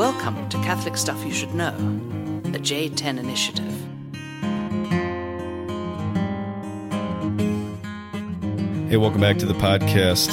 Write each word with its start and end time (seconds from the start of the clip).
Welcome 0.00 0.48
to 0.48 0.56
Catholic 0.62 0.96
Stuff 0.96 1.22
You 1.26 1.30
Should 1.30 1.54
Know, 1.54 1.72
the 2.44 2.58
J10 2.58 3.18
Initiative. 3.18 3.66
Hey, 8.88 8.96
welcome 8.96 9.20
back 9.20 9.36
to 9.36 9.44
the 9.44 9.52
podcast. 9.52 10.28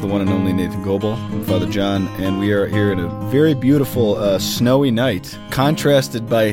The 0.00 0.06
one 0.06 0.22
and 0.22 0.30
only 0.30 0.54
Nathan 0.54 0.82
Goebel 0.82 1.12
and 1.12 1.46
Father 1.46 1.68
John, 1.68 2.08
and 2.18 2.40
we 2.40 2.50
are 2.52 2.64
here 2.66 2.92
in 2.92 2.98
a 2.98 3.08
very 3.28 3.52
beautiful 3.52 4.16
uh, 4.16 4.38
snowy 4.38 4.90
night, 4.90 5.38
contrasted 5.50 6.26
by 6.26 6.52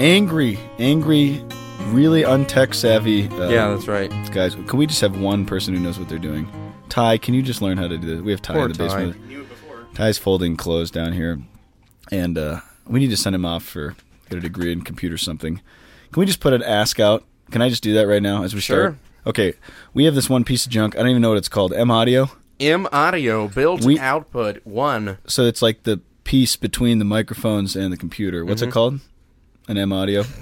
angry, 0.00 0.58
angry, 0.80 1.44
really 1.90 2.22
untech 2.22 2.74
savvy 2.74 3.28
uh, 3.28 3.50
Yeah, 3.50 3.68
that's 3.68 3.86
right. 3.86 4.10
guys. 4.32 4.56
Can 4.56 4.80
we 4.80 4.88
just 4.88 5.00
have 5.00 5.20
one 5.20 5.46
person 5.46 5.72
who 5.72 5.78
knows 5.80 6.00
what 6.00 6.08
they're 6.08 6.18
doing? 6.18 6.48
Ty, 6.88 7.18
can 7.18 7.34
you 7.34 7.42
just 7.42 7.62
learn 7.62 7.78
how 7.78 7.86
to 7.86 7.96
do 7.96 8.16
this? 8.16 8.20
We 8.20 8.32
have 8.32 8.42
Ty 8.42 8.54
Poor 8.54 8.64
in 8.64 8.72
the 8.72 8.78
Ty. 8.78 8.84
basement. 9.04 9.48
Ty's 9.94 10.18
folding 10.18 10.56
clothes 10.56 10.90
down 10.90 11.12
here, 11.12 11.38
and 12.10 12.36
uh, 12.38 12.60
we 12.86 13.00
need 13.00 13.10
to 13.10 13.16
send 13.16 13.34
him 13.34 13.44
off 13.44 13.64
for 13.64 13.96
get 14.30 14.38
a 14.38 14.40
degree 14.40 14.72
in 14.72 14.82
computer 14.82 15.16
something. 15.18 15.60
Can 16.12 16.20
we 16.20 16.26
just 16.26 16.40
put 16.40 16.52
an 16.52 16.62
ask 16.62 17.00
out? 17.00 17.24
Can 17.50 17.60
I 17.62 17.68
just 17.68 17.82
do 17.82 17.94
that 17.94 18.06
right 18.06 18.22
now 18.22 18.42
as 18.44 18.54
we 18.54 18.60
start? 18.60 18.96
Okay, 19.26 19.54
we 19.94 20.04
have 20.04 20.14
this 20.14 20.28
one 20.30 20.44
piece 20.44 20.66
of 20.66 20.72
junk. 20.72 20.94
I 20.96 20.98
don't 20.98 21.08
even 21.10 21.22
know 21.22 21.30
what 21.30 21.38
it's 21.38 21.48
called. 21.48 21.72
M 21.72 21.90
Audio. 21.90 22.30
M 22.60 22.86
Audio 22.92 23.48
built 23.48 23.84
We- 23.84 23.98
output 23.98 24.64
one. 24.64 25.18
So 25.26 25.42
it's 25.44 25.60
like 25.62 25.82
the 25.84 26.00
piece 26.24 26.56
between 26.56 26.98
the 26.98 27.04
microphones 27.04 27.74
and 27.76 27.92
the 27.92 27.96
computer. 27.96 28.44
What's 28.44 28.60
Mm-hmm. 28.62 28.68
it 28.68 28.72
called? 28.72 29.00
An 29.68 29.76
M 29.78 29.92
Audio. 29.92 30.24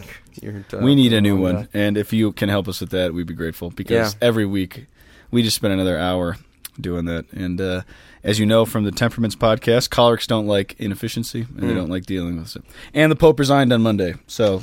We 0.73 0.95
need 0.95 1.13
a 1.13 1.21
new 1.21 1.37
one, 1.37 1.55
guy. 1.57 1.69
and 1.75 1.99
if 1.99 2.11
you 2.13 2.33
can 2.33 2.49
help 2.49 2.67
us 2.67 2.81
with 2.81 2.89
that, 2.91 3.13
we'd 3.13 3.27
be 3.27 3.35
grateful 3.35 3.69
because 3.71 4.15
Yeah. 4.15 4.27
every 4.27 4.47
week 4.47 4.87
we 5.31 5.43
just 5.43 5.57
spend 5.57 5.75
another 5.75 5.99
hour 5.99 6.39
doing 6.81 7.05
that. 7.05 7.31
And 7.33 7.61
uh, 7.61 7.83
as 8.25 8.39
you 8.39 8.47
know 8.47 8.65
from 8.65 8.85
the 8.85 8.91
Temperaments 8.93 9.35
podcast, 9.37 9.89
cholerics 9.89 10.27
don't 10.27 10.47
like 10.47 10.75
inefficiency 10.79 11.41
and 11.43 11.61
Mm. 11.61 11.69
they 11.69 11.75
don't 11.75 11.91
like 11.91 12.07
dealing 12.07 12.37
with 12.39 12.57
it. 12.57 12.63
And 12.95 13.11
the 13.11 13.17
Pope 13.17 13.39
resigned 13.39 13.73
on 13.73 13.83
Monday, 13.83 14.15
so 14.27 14.61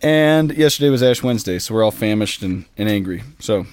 and 0.00 0.56
yesterday 0.56 0.90
was 0.90 1.02
Ash 1.02 1.22
Wednesday, 1.22 1.58
so 1.58 1.74
we're 1.74 1.82
all 1.84 1.90
famished 1.90 2.42
and, 2.42 2.64
and 2.76 2.88
angry. 2.88 3.24
So 3.40 3.66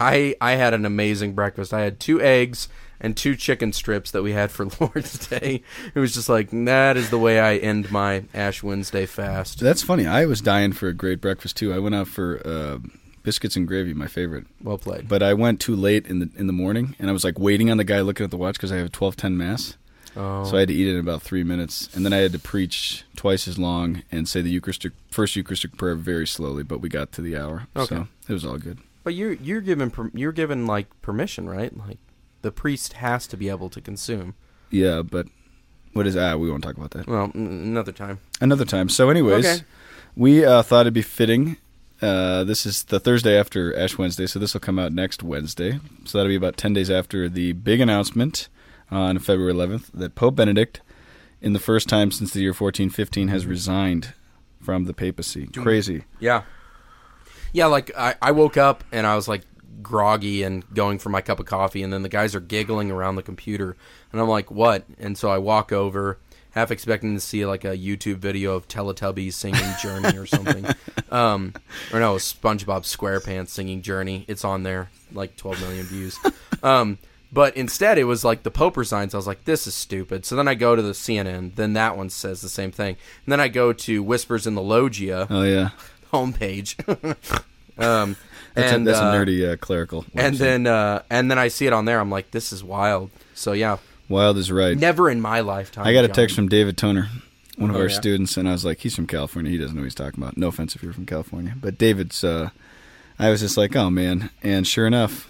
I 0.00 0.34
I 0.40 0.52
had 0.52 0.74
an 0.74 0.84
amazing 0.84 1.34
breakfast. 1.34 1.72
I 1.72 1.80
had 1.82 2.00
two 2.00 2.20
eggs 2.20 2.68
and 3.00 3.16
two 3.16 3.36
chicken 3.36 3.72
strips 3.72 4.10
that 4.10 4.22
we 4.24 4.32
had 4.32 4.50
for 4.50 4.66
Lord's 4.80 5.28
Day. 5.28 5.62
It 5.94 6.00
was 6.00 6.14
just 6.14 6.28
like 6.28 6.50
that 6.50 6.96
is 6.96 7.10
the 7.10 7.18
way 7.18 7.38
I 7.38 7.56
end 7.56 7.92
my 7.92 8.24
Ash 8.34 8.62
Wednesday 8.62 9.06
fast. 9.06 9.60
that's 9.60 9.82
funny. 9.82 10.06
I 10.06 10.24
was 10.26 10.40
dying 10.40 10.72
for 10.72 10.88
a 10.88 10.92
great 10.92 11.20
breakfast 11.20 11.56
too. 11.56 11.72
I 11.72 11.78
went 11.78 11.94
out 11.94 12.08
for 12.08 12.42
uh, 12.44 12.78
biscuits 13.28 13.56
and 13.56 13.68
gravy, 13.68 13.92
my 13.92 14.06
favorite. 14.06 14.46
Well 14.62 14.78
played. 14.78 15.06
But 15.06 15.22
I 15.22 15.34
went 15.34 15.60
too 15.60 15.76
late 15.76 16.06
in 16.06 16.18
the 16.20 16.30
in 16.40 16.46
the 16.46 16.52
morning, 16.64 16.96
and 16.98 17.10
I 17.10 17.12
was 17.12 17.24
like 17.24 17.38
waiting 17.38 17.70
on 17.70 17.76
the 17.76 17.84
guy 17.84 18.00
looking 18.00 18.24
at 18.24 18.30
the 18.30 18.38
watch 18.38 18.54
because 18.54 18.72
I 18.72 18.76
have 18.78 18.86
a 18.86 18.90
twelve 19.00 19.16
ten 19.16 19.36
mass. 19.36 19.76
Oh. 20.16 20.44
So 20.44 20.56
I 20.56 20.60
had 20.60 20.68
to 20.68 20.74
eat 20.74 20.88
it 20.88 20.94
in 20.94 20.98
about 21.00 21.20
three 21.22 21.44
minutes, 21.44 21.90
and 21.94 22.04
then 22.04 22.12
I 22.14 22.16
had 22.24 22.32
to 22.32 22.38
preach 22.38 23.04
twice 23.16 23.46
as 23.46 23.58
long 23.58 24.02
and 24.10 24.26
say 24.26 24.40
the 24.40 24.48
Eucharistic 24.50 24.92
first 25.10 25.36
Eucharistic 25.36 25.76
prayer 25.76 25.94
very 25.94 26.26
slowly. 26.26 26.62
But 26.62 26.80
we 26.80 26.88
got 26.88 27.12
to 27.12 27.20
the 27.22 27.36
hour, 27.36 27.66
Okay. 27.76 27.96
so 27.96 28.08
it 28.28 28.32
was 28.32 28.44
all 28.46 28.56
good. 28.56 28.78
but 29.04 29.14
you're 29.14 29.34
you're 29.34 29.60
given 29.60 29.92
you're 30.14 30.32
given 30.32 30.66
like 30.66 30.86
permission, 31.02 31.48
right? 31.50 31.76
Like 31.76 31.98
the 32.42 32.50
priest 32.50 32.94
has 32.94 33.26
to 33.28 33.36
be 33.36 33.48
able 33.50 33.68
to 33.68 33.80
consume. 33.80 34.34
Yeah, 34.70 35.02
but 35.02 35.26
what 35.92 36.06
is 36.06 36.16
ah? 36.16 36.36
We 36.36 36.50
won't 36.50 36.62
talk 36.64 36.76
about 36.78 36.92
that 36.92 37.06
Well, 37.06 37.30
n- 37.34 37.46
another 37.72 37.92
time. 37.92 38.18
another 38.40 38.64
time. 38.64 38.88
So, 38.88 39.10
anyways, 39.10 39.46
Okay. 39.46 39.64
we 40.16 40.44
uh, 40.44 40.62
thought 40.62 40.82
it'd 40.82 40.94
be 40.94 41.02
fitting. 41.02 41.56
Uh, 42.00 42.44
this 42.44 42.64
is 42.64 42.84
the 42.84 43.00
Thursday 43.00 43.38
after 43.38 43.76
Ash 43.76 43.98
Wednesday, 43.98 44.26
so 44.26 44.38
this 44.38 44.54
will 44.54 44.60
come 44.60 44.78
out 44.78 44.92
next 44.92 45.22
Wednesday. 45.22 45.80
So 46.04 46.18
that'll 46.18 46.30
be 46.30 46.36
about 46.36 46.56
ten 46.56 46.72
days 46.72 46.90
after 46.90 47.28
the 47.28 47.52
big 47.52 47.80
announcement 47.80 48.48
on 48.90 49.18
February 49.18 49.52
11th 49.52 49.90
that 49.92 50.14
Pope 50.14 50.36
Benedict, 50.36 50.80
in 51.40 51.52
the 51.52 51.58
first 51.58 51.88
time 51.88 52.10
since 52.10 52.32
the 52.32 52.40
year 52.40 52.50
1415, 52.50 53.28
has 53.28 53.46
resigned 53.46 54.14
from 54.60 54.84
the 54.84 54.94
papacy. 54.94 55.46
Crazy. 55.46 56.04
Yeah. 56.20 56.42
Yeah, 57.52 57.66
like 57.66 57.90
I, 57.96 58.14
I 58.20 58.32
woke 58.32 58.56
up 58.56 58.84
and 58.92 59.06
I 59.06 59.14
was 59.14 59.28
like 59.28 59.42
groggy 59.82 60.42
and 60.42 60.68
going 60.74 60.98
for 60.98 61.08
my 61.08 61.20
cup 61.20 61.38
of 61.38 61.46
coffee 61.46 61.82
and 61.82 61.92
then 61.92 62.02
the 62.02 62.08
guys 62.08 62.34
are 62.34 62.40
giggling 62.40 62.90
around 62.90 63.16
the 63.16 63.22
computer 63.22 63.76
and 64.12 64.20
I'm 64.20 64.28
like, 64.28 64.50
What? 64.50 64.84
And 64.98 65.16
so 65.16 65.30
I 65.30 65.38
walk 65.38 65.72
over, 65.72 66.18
half 66.58 66.70
expecting 66.70 67.14
to 67.14 67.20
see 67.20 67.46
like 67.46 67.64
a 67.64 67.76
YouTube 67.76 68.16
video 68.16 68.54
of 68.54 68.66
Teletubbies 68.66 69.34
singing 69.34 69.60
Journey 69.80 70.16
or 70.16 70.26
something. 70.26 70.66
Um 71.10 71.54
or 71.90 72.00
no, 72.00 72.16
SpongeBob 72.16 72.82
SquarePants 72.82 73.48
singing 73.48 73.80
Journey. 73.80 74.26
It's 74.28 74.44
on 74.44 74.62
there, 74.62 74.90
like 75.10 75.36
twelve 75.36 75.58
million 75.58 75.86
views. 75.86 76.18
Um 76.62 76.98
but 77.32 77.56
instead, 77.56 77.96
it 77.96 78.04
was 78.04 78.24
like 78.24 78.42
the 78.42 78.50
Pope 78.50 78.76
resigns. 78.76 79.14
I 79.14 79.16
was 79.16 79.26
like, 79.26 79.44
"This 79.46 79.66
is 79.66 79.74
stupid." 79.74 80.26
So 80.26 80.36
then 80.36 80.48
I 80.48 80.54
go 80.54 80.76
to 80.76 80.82
the 80.82 80.92
CNN. 80.92 81.54
Then 81.54 81.72
that 81.74 81.96
one 81.96 82.10
says 82.10 82.42
the 82.42 82.48
same 82.50 82.70
thing. 82.70 82.96
And 83.24 83.32
then 83.32 83.40
I 83.40 83.48
go 83.48 83.72
to 83.72 84.02
Whispers 84.02 84.46
in 84.46 84.54
the 84.54 84.60
Loggia. 84.60 85.26
Oh 85.30 85.44
yeah, 85.44 85.70
homepage. 86.12 86.78
um, 87.78 88.16
that's, 88.54 88.72
and 88.72 88.86
a, 88.86 88.92
that's 88.92 89.02
uh, 89.02 89.04
a 89.04 89.14
nerdy 89.14 89.50
uh, 89.50 89.56
clerical. 89.56 90.04
And 90.14 90.36
then 90.36 90.66
uh, 90.66 91.02
and 91.08 91.30
then 91.30 91.38
I 91.38 91.48
see 91.48 91.66
it 91.66 91.72
on 91.72 91.86
there. 91.86 92.00
I'm 92.00 92.10
like, 92.10 92.32
this 92.32 92.52
is 92.52 92.62
wild. 92.62 93.10
So 93.34 93.52
yeah, 93.52 93.78
Wild 94.08 94.38
is 94.38 94.50
right. 94.50 94.76
never 94.76 95.10
in 95.10 95.20
my 95.20 95.40
lifetime. 95.40 95.86
I 95.86 95.92
got 95.92 96.04
a 96.04 96.08
John. 96.08 96.14
text 96.16 96.34
from 96.36 96.48
David 96.48 96.76
Toner, 96.78 97.08
one 97.56 97.70
of 97.70 97.76
Oh, 97.76 97.80
our 97.80 97.88
yeah? 97.88 97.94
students, 97.96 98.36
and 98.36 98.48
I 98.48 98.52
was 98.52 98.64
like, 98.64 98.78
he's 98.80 98.94
from 98.96 99.06
California. 99.06 99.50
He 99.50 99.58
doesn't 99.58 99.74
know 99.76 99.82
what 99.82 99.86
he's 99.86 99.94
talking 99.94 100.22
about. 100.22 100.36
No 100.36 100.48
offense 100.48 100.74
if 100.74 100.82
you're 100.82 100.92
from 100.92 101.06
California, 101.06 101.54
but 101.60 101.76
David's. 101.78 102.22
Uh, 102.24 102.50
I 103.18 103.30
was 103.30 103.40
just 103.40 103.56
like, 103.56 103.74
oh 103.76 103.90
man, 103.90 104.30
and 104.42 104.66
sure 104.66 104.86
enough, 104.86 105.28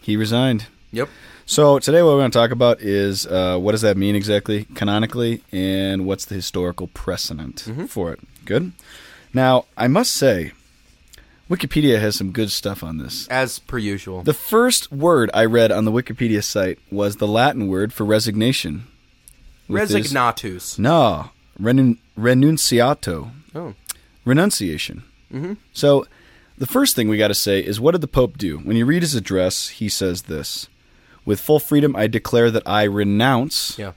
he 0.00 0.16
resigned. 0.16 0.66
Yep. 0.92 1.08
So 1.48 1.78
today, 1.78 2.02
what 2.02 2.12
we're 2.14 2.20
going 2.20 2.30
to 2.32 2.38
talk 2.38 2.50
about 2.50 2.80
is 2.80 3.26
uh, 3.26 3.58
what 3.58 3.72
does 3.72 3.82
that 3.82 3.96
mean 3.96 4.16
exactly 4.16 4.64
canonically, 4.74 5.42
and 5.52 6.04
what's 6.06 6.24
the 6.24 6.34
historical 6.34 6.88
precedent 6.88 7.64
Mm-hmm. 7.66 7.86
for 7.86 8.12
it. 8.12 8.20
Good. 8.44 8.72
Now, 9.34 9.66
I 9.76 9.86
must 9.86 10.12
say, 10.12 10.52
Wikipedia 11.48 12.00
has 12.00 12.16
some 12.16 12.32
good 12.32 12.50
stuff 12.50 12.82
on 12.82 12.98
this. 12.98 13.28
As 13.28 13.58
per 13.60 13.78
usual. 13.78 14.22
The 14.22 14.34
first 14.34 14.90
word 14.90 15.30
I 15.32 15.44
read 15.44 15.70
on 15.70 15.84
the 15.84 15.92
Wikipedia 15.92 16.42
site 16.42 16.78
was 16.90 17.16
the 17.16 17.28
Latin 17.28 17.68
word 17.68 17.92
for 17.92 18.04
resignation. 18.04 18.86
this- 19.68 19.92
Resignatus. 19.92 20.78
no, 20.78 21.30
renun- 21.60 21.98
renunciato, 22.18 23.30
Oh. 23.54 23.74
renunciation. 24.24 25.02
Mm-hmm. 25.32 25.54
So, 25.72 26.06
the 26.58 26.66
first 26.66 26.94
thing 26.96 27.08
we 27.08 27.18
got 27.18 27.28
to 27.28 27.34
say 27.34 27.60
is 27.60 27.78
what 27.80 27.92
did 27.92 28.00
the 28.00 28.06
Pope 28.08 28.38
do? 28.38 28.58
When 28.58 28.76
you 28.76 28.86
read 28.86 29.02
his 29.02 29.14
address, 29.14 29.68
he 29.68 29.88
says 29.88 30.22
this 30.22 30.68
With 31.24 31.40
full 31.40 31.58
freedom, 31.58 31.96
I 31.96 32.06
declare 32.06 32.50
that 32.52 32.62
I 32.66 32.84
renounce 32.84 33.76
Yeah. 33.78 33.92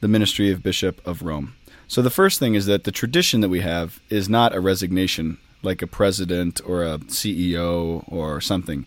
the 0.00 0.08
ministry 0.08 0.50
of 0.50 0.62
Bishop 0.62 1.06
of 1.06 1.20
Rome. 1.22 1.54
So, 1.86 2.00
the 2.00 2.08
first 2.10 2.38
thing 2.38 2.54
is 2.54 2.64
that 2.66 2.84
the 2.84 2.92
tradition 2.92 3.40
that 3.42 3.50
we 3.50 3.60
have 3.60 4.00
is 4.08 4.28
not 4.30 4.54
a 4.54 4.60
resignation 4.60 5.36
like 5.64 5.82
a 5.82 5.86
president 5.86 6.60
or 6.66 6.84
a 6.84 6.98
CEO 6.98 8.04
or 8.08 8.40
something. 8.40 8.86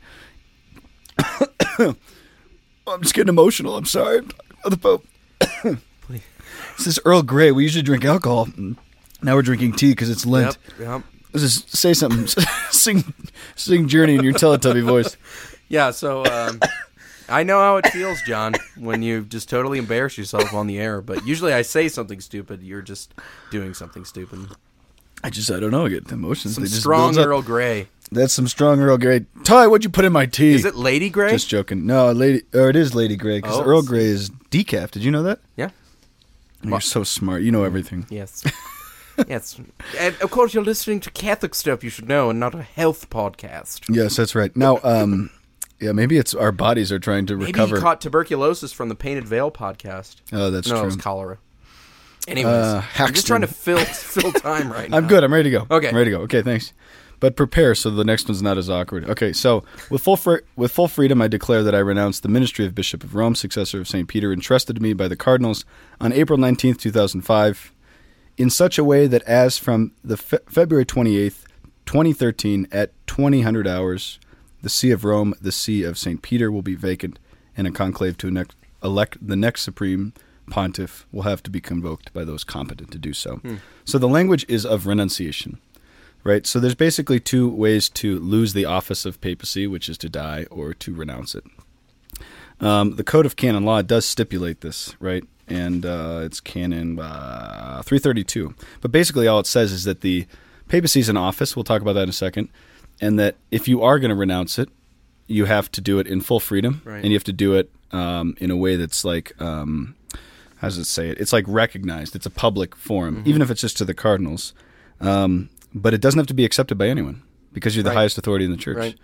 I'm 1.79 3.01
just 3.01 3.13
getting 3.13 3.29
emotional. 3.29 3.75
I'm 3.75 3.85
sorry. 3.85 4.19
I'm 4.63 4.69
the 4.69 4.77
Pope. 4.77 5.05
This 6.77 6.85
is 6.85 6.99
Earl 7.05 7.23
Grey. 7.23 7.51
We 7.51 7.63
usually 7.63 7.81
drink 7.81 8.05
alcohol. 8.05 8.47
Now 9.23 9.33
we're 9.33 9.41
drinking 9.41 9.73
tea 9.73 9.91
because 9.91 10.11
it's 10.11 10.27
Lent. 10.27 10.57
Yep. 10.77 10.87
Yep. 10.87 11.03
Just 11.35 11.75
say 11.75 11.93
something. 11.93 12.27
sing, 12.69 13.15
sing 13.55 13.87
Journey 13.87 14.15
in 14.15 14.23
your 14.23 14.33
Teletubby 14.33 14.83
voice. 14.83 15.17
Yeah. 15.69 15.89
So 15.89 16.23
um, 16.25 16.59
I 17.29 17.43
know 17.43 17.59
how 17.59 17.77
it 17.77 17.87
feels, 17.87 18.21
John, 18.27 18.53
when 18.77 19.01
you 19.01 19.23
just 19.25 19.49
totally 19.49 19.79
embarrass 19.79 20.19
yourself 20.19 20.53
on 20.53 20.67
the 20.67 20.77
air. 20.77 21.01
But 21.01 21.25
usually 21.25 21.51
I 21.51 21.63
say 21.63 21.89
something 21.89 22.21
stupid. 22.21 22.61
You're 22.61 22.83
just 22.83 23.13
doing 23.49 23.73
something 23.73 24.05
stupid. 24.05 24.47
I 25.23 25.29
just, 25.29 25.49
I 25.51 25.59
don't 25.59 25.71
know. 25.71 25.85
I 25.85 25.89
get 25.89 26.07
the 26.07 26.13
emotions. 26.13 26.55
Some 26.55 26.63
They 26.63 26.69
just 26.69 26.81
strong 26.81 27.07
builds 27.13 27.17
up. 27.17 27.27
Earl 27.27 27.41
Grey. 27.41 27.87
That's 28.11 28.33
some 28.33 28.47
strong 28.47 28.79
Earl 28.79 28.97
Grey. 28.97 29.25
Ty, 29.43 29.67
what'd 29.67 29.83
you 29.83 29.89
put 29.89 30.05
in 30.05 30.13
my 30.13 30.25
tea? 30.25 30.53
Is 30.53 30.63
it 30.63 30.75
Lady 30.75 31.09
Grey? 31.09 31.31
Just 31.31 31.49
joking. 31.49 31.85
No, 31.85 32.11
lady, 32.11 32.43
or 32.53 32.69
it 32.69 32.75
is 32.75 32.95
Lady 32.95 33.15
Grey 33.17 33.39
because 33.39 33.57
Oh. 33.57 33.63
Earl 33.63 33.81
Grey 33.81 34.05
is 34.05 34.29
decaf. 34.51 34.91
Did 34.91 35.03
you 35.03 35.11
know 35.11 35.23
that? 35.23 35.39
yeah. 35.55 35.69
You're 36.63 36.81
so 36.81 37.03
smart. 37.03 37.43
You 37.43 37.51
know 37.51 37.63
everything. 37.63 38.05
Yes. 38.09 38.43
yes. 39.27 39.59
And 39.99 40.15
of 40.21 40.31
course, 40.31 40.53
you're 40.53 40.63
listening 40.63 40.99
to 41.01 41.11
Catholic 41.11 41.53
stuff 41.55 41.83
you 41.83 41.89
should 41.89 42.09
know 42.09 42.29
and 42.31 42.39
not 42.39 42.55
a 42.55 42.63
health 42.63 43.09
podcast. 43.09 43.93
Yes, 43.93 44.15
that's 44.15 44.33
right. 44.35 44.55
Now, 44.55 44.79
um, 44.83 45.29
yeah, 45.79 45.91
maybe 45.91 46.17
it's 46.17 46.33
our 46.33 46.51
bodies 46.51 46.91
are 46.91 46.97
trying 46.99 47.25
to 47.27 47.35
recover. 47.37 47.45
Maybe 47.45 47.59
recover. 47.59 47.75
he 47.77 47.81
caught 47.81 48.01
tuberculosis 48.01 48.73
from 48.73 48.89
the 48.89 48.95
Painted 48.95 49.25
Veil 49.25 49.51
podcast. 49.51 50.15
oh, 50.33 50.49
that's 50.49 50.67
no, 50.67 50.75
it 50.75 50.79
true. 50.79 50.85
was 50.87 50.95
cholera. 50.95 51.37
Anyways, 52.27 52.53
Uh, 52.53 52.83
I'm 52.99 53.13
just 53.13 53.27
trying 53.27 53.41
to 53.41 53.47
fill 53.47 53.79
fill 53.85 54.31
time 54.33 54.71
right 54.71 54.89
now. 54.89 54.97
I'm 54.97 55.07
good. 55.07 55.23
I'm 55.23 55.33
ready 55.33 55.49
to 55.49 55.59
go. 55.59 55.67
Okay. 55.75 55.89
I'm 55.89 55.95
ready 55.95 56.11
to 56.11 56.17
go. 56.17 56.23
Okay, 56.23 56.41
thanks. 56.41 56.73
But 57.19 57.35
prepare 57.35 57.73
so 57.73 57.89
the 57.89 58.03
next 58.03 58.27
one's 58.27 58.43
not 58.43 58.59
as 58.59 58.69
awkward. 58.69 59.09
Okay, 59.09 59.33
so 59.33 59.63
with 59.89 60.03
full 60.03 60.17
fr- 60.17 60.41
with 60.55 60.71
full 60.71 60.87
freedom, 60.87 61.19
I 61.21 61.27
declare 61.27 61.63
that 61.63 61.73
I 61.73 61.79
renounce 61.79 62.19
the 62.19 62.27
ministry 62.29 62.65
of 62.65 62.75
Bishop 62.75 63.03
of 63.03 63.15
Rome, 63.15 63.33
successor 63.33 63.79
of 63.79 63.87
Saint 63.87 64.07
Peter, 64.07 64.31
entrusted 64.31 64.75
to 64.75 64.81
me 64.83 64.93
by 64.93 65.07
the 65.07 65.15
cardinals 65.15 65.65
on 65.99 66.13
April 66.13 66.37
nineteenth, 66.37 66.77
two 66.79 66.91
thousand 66.91 67.21
five, 67.21 67.71
in 68.37 68.51
such 68.51 68.77
a 68.77 68.83
way 68.83 69.07
that 69.07 69.23
as 69.23 69.57
from 69.57 69.93
the 70.03 70.15
fe- 70.17 70.37
February 70.47 70.85
twenty 70.85 71.17
eighth, 71.17 71.47
twenty 71.87 72.13
thirteen, 72.13 72.67
at 72.71 72.91
twenty 73.07 73.41
hundred 73.41 73.67
hours, 73.67 74.19
the 74.61 74.69
see 74.69 74.91
of 74.91 75.03
Rome, 75.03 75.33
the 75.41 75.51
see 75.51 75.81
of 75.83 75.97
Saint 75.97 76.21
Peter, 76.21 76.51
will 76.51 76.61
be 76.61 76.75
vacant, 76.75 77.17
and 77.55 77.65
a 77.65 77.71
conclave 77.71 78.15
to 78.17 78.45
elect 78.83 79.17
the 79.27 79.35
next 79.35 79.63
supreme 79.63 80.13
pontiff 80.49 81.05
will 81.11 81.23
have 81.23 81.43
to 81.43 81.49
be 81.49 81.59
convoked 81.61 82.13
by 82.13 82.23
those 82.23 82.43
competent 82.43 82.91
to 82.91 82.97
do 82.97 83.13
so. 83.13 83.35
Hmm. 83.37 83.55
So 83.85 83.97
the 83.97 84.07
language 84.07 84.45
is 84.47 84.65
of 84.65 84.85
renunciation, 84.87 85.59
right? 86.23 86.45
So 86.47 86.59
there's 86.59 86.75
basically 86.75 87.19
two 87.19 87.49
ways 87.49 87.89
to 87.89 88.19
lose 88.19 88.53
the 88.53 88.65
office 88.65 89.05
of 89.05 89.19
papacy, 89.21 89.67
which 89.67 89.89
is 89.89 89.97
to 89.99 90.09
die 90.09 90.45
or 90.49 90.73
to 90.73 90.93
renounce 90.93 91.35
it. 91.35 91.43
Um, 92.59 92.95
the 92.95 93.03
Code 93.03 93.25
of 93.25 93.35
Canon 93.35 93.63
Law 93.65 93.81
does 93.81 94.05
stipulate 94.05 94.61
this, 94.61 94.95
right? 94.99 95.23
And 95.47 95.85
uh, 95.85 96.21
it's 96.23 96.39
Canon 96.39 96.99
uh, 96.99 97.81
332. 97.85 98.55
But 98.81 98.91
basically, 98.91 99.27
all 99.27 99.39
it 99.39 99.47
says 99.47 99.71
is 99.71 99.83
that 99.83 100.01
the 100.01 100.25
papacy 100.67 100.99
is 100.99 101.07
an 101.09 101.17
office. 101.17 101.55
We'll 101.55 101.63
talk 101.63 101.81
about 101.81 101.93
that 101.93 102.03
in 102.03 102.09
a 102.09 102.13
second. 102.13 102.49
And 102.99 103.19
that 103.19 103.35
if 103.51 103.67
you 103.67 103.83
are 103.83 103.99
going 103.99 104.09
to 104.09 104.15
renounce 104.15 104.57
it, 104.57 104.69
you 105.27 105.45
have 105.45 105.71
to 105.73 105.81
do 105.81 105.99
it 105.99 106.07
in 106.07 106.21
full 106.21 106.39
freedom, 106.39 106.81
Right. 106.83 106.97
and 107.03 107.07
you 107.07 107.13
have 107.13 107.23
to 107.25 107.33
do 107.33 107.53
it 107.53 107.69
um, 107.91 108.35
in 108.39 108.49
a 108.49 108.55
way 108.57 108.75
that's 108.75 109.05
like, 109.05 109.39
um, 109.41 109.95
how 110.57 110.67
does 110.67 110.77
it 110.77 110.85
say 110.85 111.09
it? 111.09 111.19
It's 111.19 111.33
like 111.33 111.45
recognized. 111.47 112.15
It's 112.15 112.25
a 112.25 112.29
public 112.31 112.75
forum, 112.75 113.17
Mm-hmm. 113.17 113.29
even 113.29 113.41
if 113.41 113.51
it's 113.51 113.61
just 113.61 113.77
to 113.77 113.85
the 113.85 113.93
cardinals. 113.93 114.53
Um, 114.99 115.49
but 115.73 115.93
it 115.93 116.01
doesn't 116.01 116.17
have 116.17 116.27
to 116.27 116.33
be 116.33 116.45
accepted 116.45 116.77
by 116.77 116.87
anyone 116.87 117.21
because 117.53 117.75
you're 117.75 117.83
the 117.83 117.89
Right. 117.89 117.97
highest 117.97 118.17
authority 118.17 118.45
in 118.45 118.51
the 118.51 118.57
church. 118.57 118.77
Right. 118.77 118.95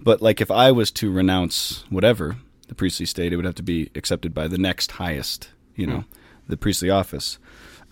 But 0.00 0.20
like 0.20 0.40
if 0.40 0.50
I 0.50 0.72
was 0.72 0.90
to 0.92 1.10
renounce 1.12 1.84
whatever 1.90 2.36
the 2.68 2.74
priestly 2.74 3.06
state, 3.06 3.32
it 3.32 3.36
would 3.36 3.44
have 3.44 3.54
to 3.56 3.62
be 3.62 3.90
accepted 3.94 4.34
by 4.34 4.48
the 4.48 4.58
next 4.58 4.92
highest, 4.92 5.50
you 5.76 5.86
know, 5.86 6.04
the 6.48 6.56
priestly 6.56 6.90
office. 6.90 7.38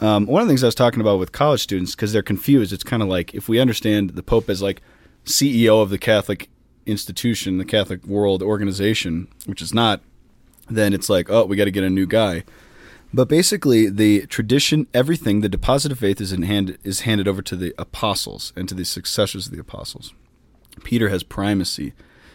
Um, 0.01 0.27
one 0.27 0.43
of 0.43 0.49
the 0.49 0.51
things 0.51 0.65
I 0.65 0.67
was 0.67 0.75
talking 0.75 1.01
about 1.01 1.21
with 1.21 1.31
college 1.31 1.63
students 1.63 1.95
because 1.95 2.13
they're 2.13 2.23
confused. 2.23 2.73
It's 2.73 2.83
kind 2.83 3.03
of 3.03 3.09
like 3.09 3.33
if 3.35 3.49
we 3.49 3.61
understand 3.61 4.11
the 4.11 4.23
Pope 4.25 4.51
as 4.51 4.61
like 4.61 4.83
CEO 5.25 5.81
of 5.81 5.91
the 5.91 5.99
Catholic 5.99 6.49
institution, 6.85 7.59
the 7.59 7.65
Catholic 7.65 8.05
world 8.05 8.43
organization, 8.43 9.29
which 9.47 9.63
is 9.63 9.73
not, 9.73 10.01
then 10.69 10.93
it's 10.93 11.09
like 11.09 11.31
oh 11.31 11.45
we 11.45 11.57
got 11.57 11.65
to 11.67 11.71
get 11.71 11.85
a 11.85 11.91
new 11.91 12.07
guy. 12.07 12.43
But 13.15 13.29
basically, 13.29 13.89
the 13.89 14.27
tradition, 14.27 14.89
everything, 14.93 15.41
the 15.41 15.49
deposit 15.49 15.93
of 15.93 16.01
faith 16.01 16.21
is 16.21 16.33
in 16.33 16.43
hand 16.43 16.77
is 16.83 17.01
handed 17.03 17.29
over 17.29 17.43
to 17.43 17.55
the 17.55 17.73
apostles 17.79 18.53
and 18.57 18.69
to 18.69 18.75
the 18.75 18.85
successors 18.85 19.47
of 19.47 19.53
the 19.53 19.61
apostles. 19.61 20.13
Peter 20.83 21.11
has 21.11 21.23
primacy. 21.23 21.93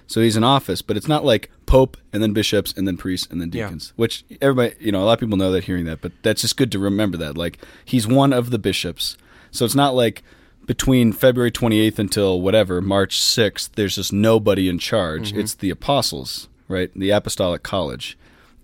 So 0.07 0.21
he's 0.21 0.37
in 0.37 0.43
office, 0.45 0.81
but 0.81 0.95
it's 0.95 1.07
not 1.09 1.25
like 1.25 1.51
pope 1.65 1.97
and 2.13 2.23
then 2.23 2.31
bishops 2.31 2.73
and 2.77 2.87
then 2.87 2.95
priests 2.95 3.27
and 3.29 3.41
then 3.41 3.51
Yeah. 3.53 3.65
deacons, 3.65 3.91
which 3.97 4.23
everybody, 4.41 4.73
you 4.79 4.91
know, 4.93 5.03
a 5.03 5.05
lot 5.05 5.13
of 5.13 5.19
people 5.19 5.37
know 5.37 5.51
that 5.51 5.65
hearing 5.65 5.83
that, 5.85 5.99
but 6.01 6.13
that's 6.23 6.41
just 6.41 6.55
good 6.55 6.71
to 6.71 6.79
remember 6.79 7.17
that. 7.17 7.37
Like 7.37 7.59
he's 7.83 8.07
one 8.07 8.31
of 8.31 8.49
the 8.49 8.57
bishops. 8.57 9.17
So 9.51 9.65
it's 9.65 9.75
not 9.75 9.93
like 9.95 10.23
between 10.65 11.11
February 11.11 11.51
28th 11.51 11.99
until 11.99 12.39
whatever, 12.41 12.81
March 12.81 13.19
6th, 13.19 13.71
there's 13.75 13.95
just 13.95 14.13
nobody 14.13 14.69
in 14.69 14.79
charge. 14.79 15.31
Mm-hmm. 15.31 15.41
It's 15.41 15.55
the 15.55 15.69
apostles, 15.71 16.47
right? 16.69 16.89
The 16.95 17.09
apostolic 17.11 17.63
college. 17.63 18.17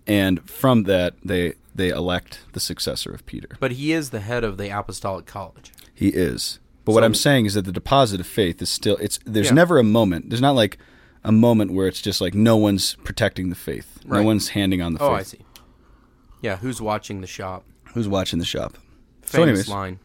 And 0.08 0.50
from 0.50 0.84
that 0.84 1.16
they 1.24 1.56
they 1.76 1.90
elect 1.90 2.40
the 2.54 2.60
successor 2.60 3.12
of 3.12 3.26
Peter. 3.26 3.50
But 3.60 3.74
he 3.74 3.92
is 3.92 4.10
the 4.12 4.22
head 4.22 4.44
of 4.44 4.58
the 4.58 4.70
Apostolic 4.70 5.26
College. 5.26 5.72
He 5.94 6.10
is. 6.10 6.60
But 6.86 6.94
what 6.94 7.04
I'm 7.04 7.16
saying 7.16 7.46
is 7.48 7.56
that 7.56 7.64
the 7.66 7.72
deposit 7.72 8.20
of 8.20 8.28
faith 8.28 8.62
is 8.62 8.70
still 8.70 8.98
it's 8.98 9.20
there's 9.26 9.48
Yeah. 9.48 9.54
never 9.54 9.78
a 9.78 9.84
moment. 9.84 10.30
There's 10.30 10.42
not 10.42 10.56
like 10.56 10.78
a 11.24 11.32
moment 11.32 11.74
where 11.74 11.88
it's 11.88 12.02
just 12.02 12.22
like 12.22 12.34
no 12.36 12.56
one's 12.58 12.96
protecting 13.04 13.50
the 13.50 13.56
faith. 13.56 14.00
No 14.06 14.22
one's 14.24 14.50
handing 14.50 14.82
on 14.82 14.94
the 14.94 15.02
Oh, 15.02 15.10
faith. 15.10 15.20
I 15.20 15.24
see. 15.24 15.46
Yeah, 16.42 16.58
who's 16.58 16.80
watching 16.82 17.22
the 17.22 17.28
shop? 17.28 17.64
Who's 17.94 18.08
watching 18.08 18.38
the 18.40 18.46
shop? 18.46 18.78
So 19.26 19.42
anyways, 19.42 19.68
line. 19.68 20.00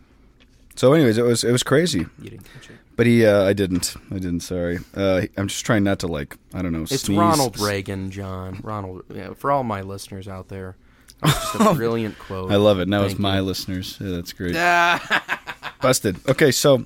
so 0.74 0.94
anyways, 0.94 1.18
it 1.18 1.22
was 1.24 1.44
it 1.44 1.52
was 1.52 1.62
crazy. 1.62 2.06
You 2.22 2.30
didn't 2.30 2.46
catch 2.54 2.70
it. 2.70 2.76
But 2.96 3.06
he 3.06 3.26
uh, 3.26 3.44
I 3.44 3.52
didn't. 3.52 3.94
I 4.10 4.14
didn't, 4.14 4.40
sorry. 4.40 4.78
Uh, 4.94 5.22
I'm 5.36 5.48
just 5.48 5.64
trying 5.66 5.84
not 5.84 5.98
to 6.00 6.06
like 6.06 6.36
I 6.54 6.62
don't 6.62 6.72
know, 6.72 6.82
It's 6.82 7.02
sneeze. 7.02 7.18
Ronald 7.18 7.58
Reagan, 7.60 8.10
John. 8.10 8.60
Ronald. 8.62 9.02
Yeah, 9.14 9.34
for 9.34 9.50
all 9.52 9.64
my 9.64 9.82
listeners 9.82 10.28
out 10.28 10.48
there, 10.48 10.76
just 11.24 11.54
a 11.54 11.74
brilliant 11.76 12.18
quote. 12.18 12.50
I 12.52 12.56
love 12.56 12.80
it. 12.80 12.88
Now 12.88 13.02
it's 13.04 13.18
my 13.18 13.36
you. 13.36 13.42
listeners. 13.42 13.98
Yeah, 14.00 14.10
that's 14.10 14.32
great. 14.32 14.54
Busted. 15.80 16.16
Okay, 16.28 16.50
so 16.50 16.84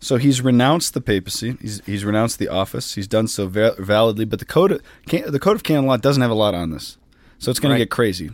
so 0.00 0.16
he's 0.16 0.40
renounced 0.40 0.94
the 0.94 1.00
papacy. 1.00 1.56
He's 1.60 1.80
he's 1.86 2.04
renounced 2.04 2.38
the 2.38 2.48
office. 2.48 2.94
He's 2.94 3.06
done 3.08 3.28
so 3.28 3.46
va- 3.48 3.76
validly. 3.78 4.24
But 4.24 4.38
the 4.40 4.44
code 4.44 4.72
of, 4.72 4.82
can, 5.06 5.30
the 5.30 5.38
code 5.38 5.56
of 5.56 5.62
canon 5.62 5.86
law 5.86 5.96
doesn't 5.96 6.22
have 6.22 6.30
a 6.30 6.34
lot 6.34 6.54
on 6.54 6.70
this, 6.70 6.98
so 7.38 7.50
it's 7.50 7.60
going 7.60 7.70
Right. 7.72 7.78
to 7.78 7.84
get 7.84 7.90
crazy. 7.90 8.30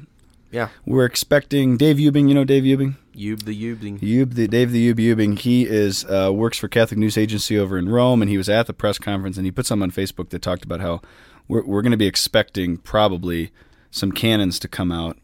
yeah, 0.51 0.69
We're 0.87 1.05
expecting 1.05 1.77
Dave 1.77 1.97
Uebbing. 1.97 2.29
You 2.29 2.35
know 2.35 2.45
Dave 2.45 2.63
Uebbing. 2.65 2.97
Yub 3.15 3.43
the 3.45 3.55
Yubing. 3.55 3.97
Ub, 4.23 4.31
the 4.35 4.47
Dave 4.49 4.71
the 4.71 4.91
Ub 4.91 4.97
Uebbing. 4.97 5.39
He 5.41 5.65
is 5.67 6.05
uh, 6.07 6.31
works 6.33 6.57
for 6.57 6.69
Catholic 6.69 6.99
News 6.99 7.19
Agency 7.19 7.59
over 7.59 7.77
in 7.77 7.89
Rome, 7.89 8.23
and 8.23 8.31
he 8.31 8.39
was 8.39 8.49
at 8.49 8.67
the 8.67 8.73
press 8.73 8.97
conference, 8.97 9.37
and 9.37 9.45
he 9.45 9.51
put 9.51 9.67
something 9.67 9.83
on 9.85 9.91
Facebook 9.91 10.31
that 10.31 10.41
talked 10.41 10.65
about 10.65 10.81
how 10.81 11.03
we're 11.49 11.65
we're 11.67 11.83
going 11.83 11.91
to 11.91 11.97
be 11.99 12.07
expecting 12.07 12.77
probably 12.79 13.51
some 13.91 14.13
canons 14.13 14.59
to 14.61 14.69
come 14.69 14.91
out 14.93 15.19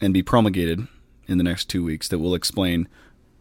and 0.00 0.12
be 0.14 0.22
promulgated 0.22 0.86
in 1.26 1.38
the 1.38 1.44
next 1.44 1.66
two 1.66 1.82
weeks 1.84 2.08
that 2.08 2.18
will 2.18 2.34
explain 2.34 2.88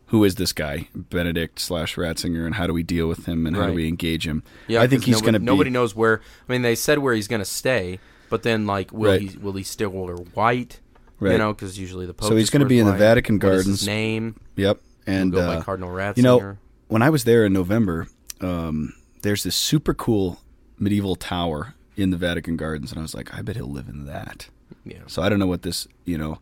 who 0.08 0.24
is 0.24 0.36
this 0.36 0.54
guy 0.54 0.88
Benedict 0.96 1.60
slash 1.60 1.96
Ratzinger 1.96 2.46
and 2.46 2.56
how 2.56 2.68
do 2.68 2.74
we 2.74 2.84
deal 2.84 3.08
with 3.08 3.26
him 3.26 3.48
and 3.48 3.56
how 3.56 3.68
do 3.68 3.74
we 3.74 3.88
engage 3.88 4.28
him. 4.28 4.44
Yeah, 4.68 4.82
I 4.82 4.88
think 4.88 5.06
he's 5.06 5.22
going 5.22 5.34
to 5.34 5.40
be. 5.40 5.46
Nobody 5.46 5.70
knows 5.70 5.96
where. 5.96 6.22
I 6.48 6.52
mean, 6.52 6.62
they 6.62 6.76
said 6.76 7.00
where 7.00 7.14
he's 7.14 7.28
going 7.28 7.42
to 7.42 7.46
stay, 7.46 8.00
but 8.30 8.44
then 8.44 8.68
like, 8.68 8.92
will 8.92 9.12
Right. 9.12 9.22
he 9.22 9.38
will 9.38 9.54
he 9.54 9.64
still 9.64 9.90
wear 9.90 10.16
white? 10.16 10.80
Right. 11.20 11.34
You 11.34 11.38
know, 11.38 11.54
because 11.54 11.80
usually 11.80 12.06
the 12.06 12.14
Pope. 12.14 12.30
So 12.30 12.36
he's 12.36 12.50
gonna 12.50 12.66
be 12.66 12.80
in 12.80 12.86
the 12.86 12.92
white. 12.92 12.98
Vatican 13.00 13.36
What 13.36 13.46
is 13.46 13.50
Gardens. 13.64 13.80
His 13.80 13.88
name. 13.88 14.36
Yep, 14.58 14.82
and 15.08 15.32
go 15.32 15.40
uh, 15.40 15.56
by 15.56 15.64
Cardinal 15.64 15.90
Ratzinger. 15.90 16.18
You 16.18 16.24
know, 16.24 16.58
when 16.90 17.02
I 17.02 17.10
was 17.10 17.24
there 17.24 17.46
in 17.46 17.54
November, 17.54 18.08
um, 18.42 18.94
there's 19.22 19.44
this 19.44 19.56
super 19.56 19.94
cool 19.94 20.42
medieval 20.78 21.16
tower 21.16 21.76
in 21.96 22.10
the 22.10 22.18
Vatican 22.18 22.58
Gardens, 22.58 22.92
and 22.92 23.00
I 23.00 23.02
was 23.04 23.16
like, 23.16 23.34
I 23.34 23.42
bet 23.42 23.56
he'll 23.56 23.72
live 23.72 23.88
in 23.88 24.06
that. 24.06 24.50
Yeah. 24.85 25.00
So 25.07 25.21
I 25.21 25.30
don't 25.30 25.39
know 25.39 25.47
what 25.47 25.62
this, 25.62 25.88
you 26.06 26.18
know, 26.18 26.39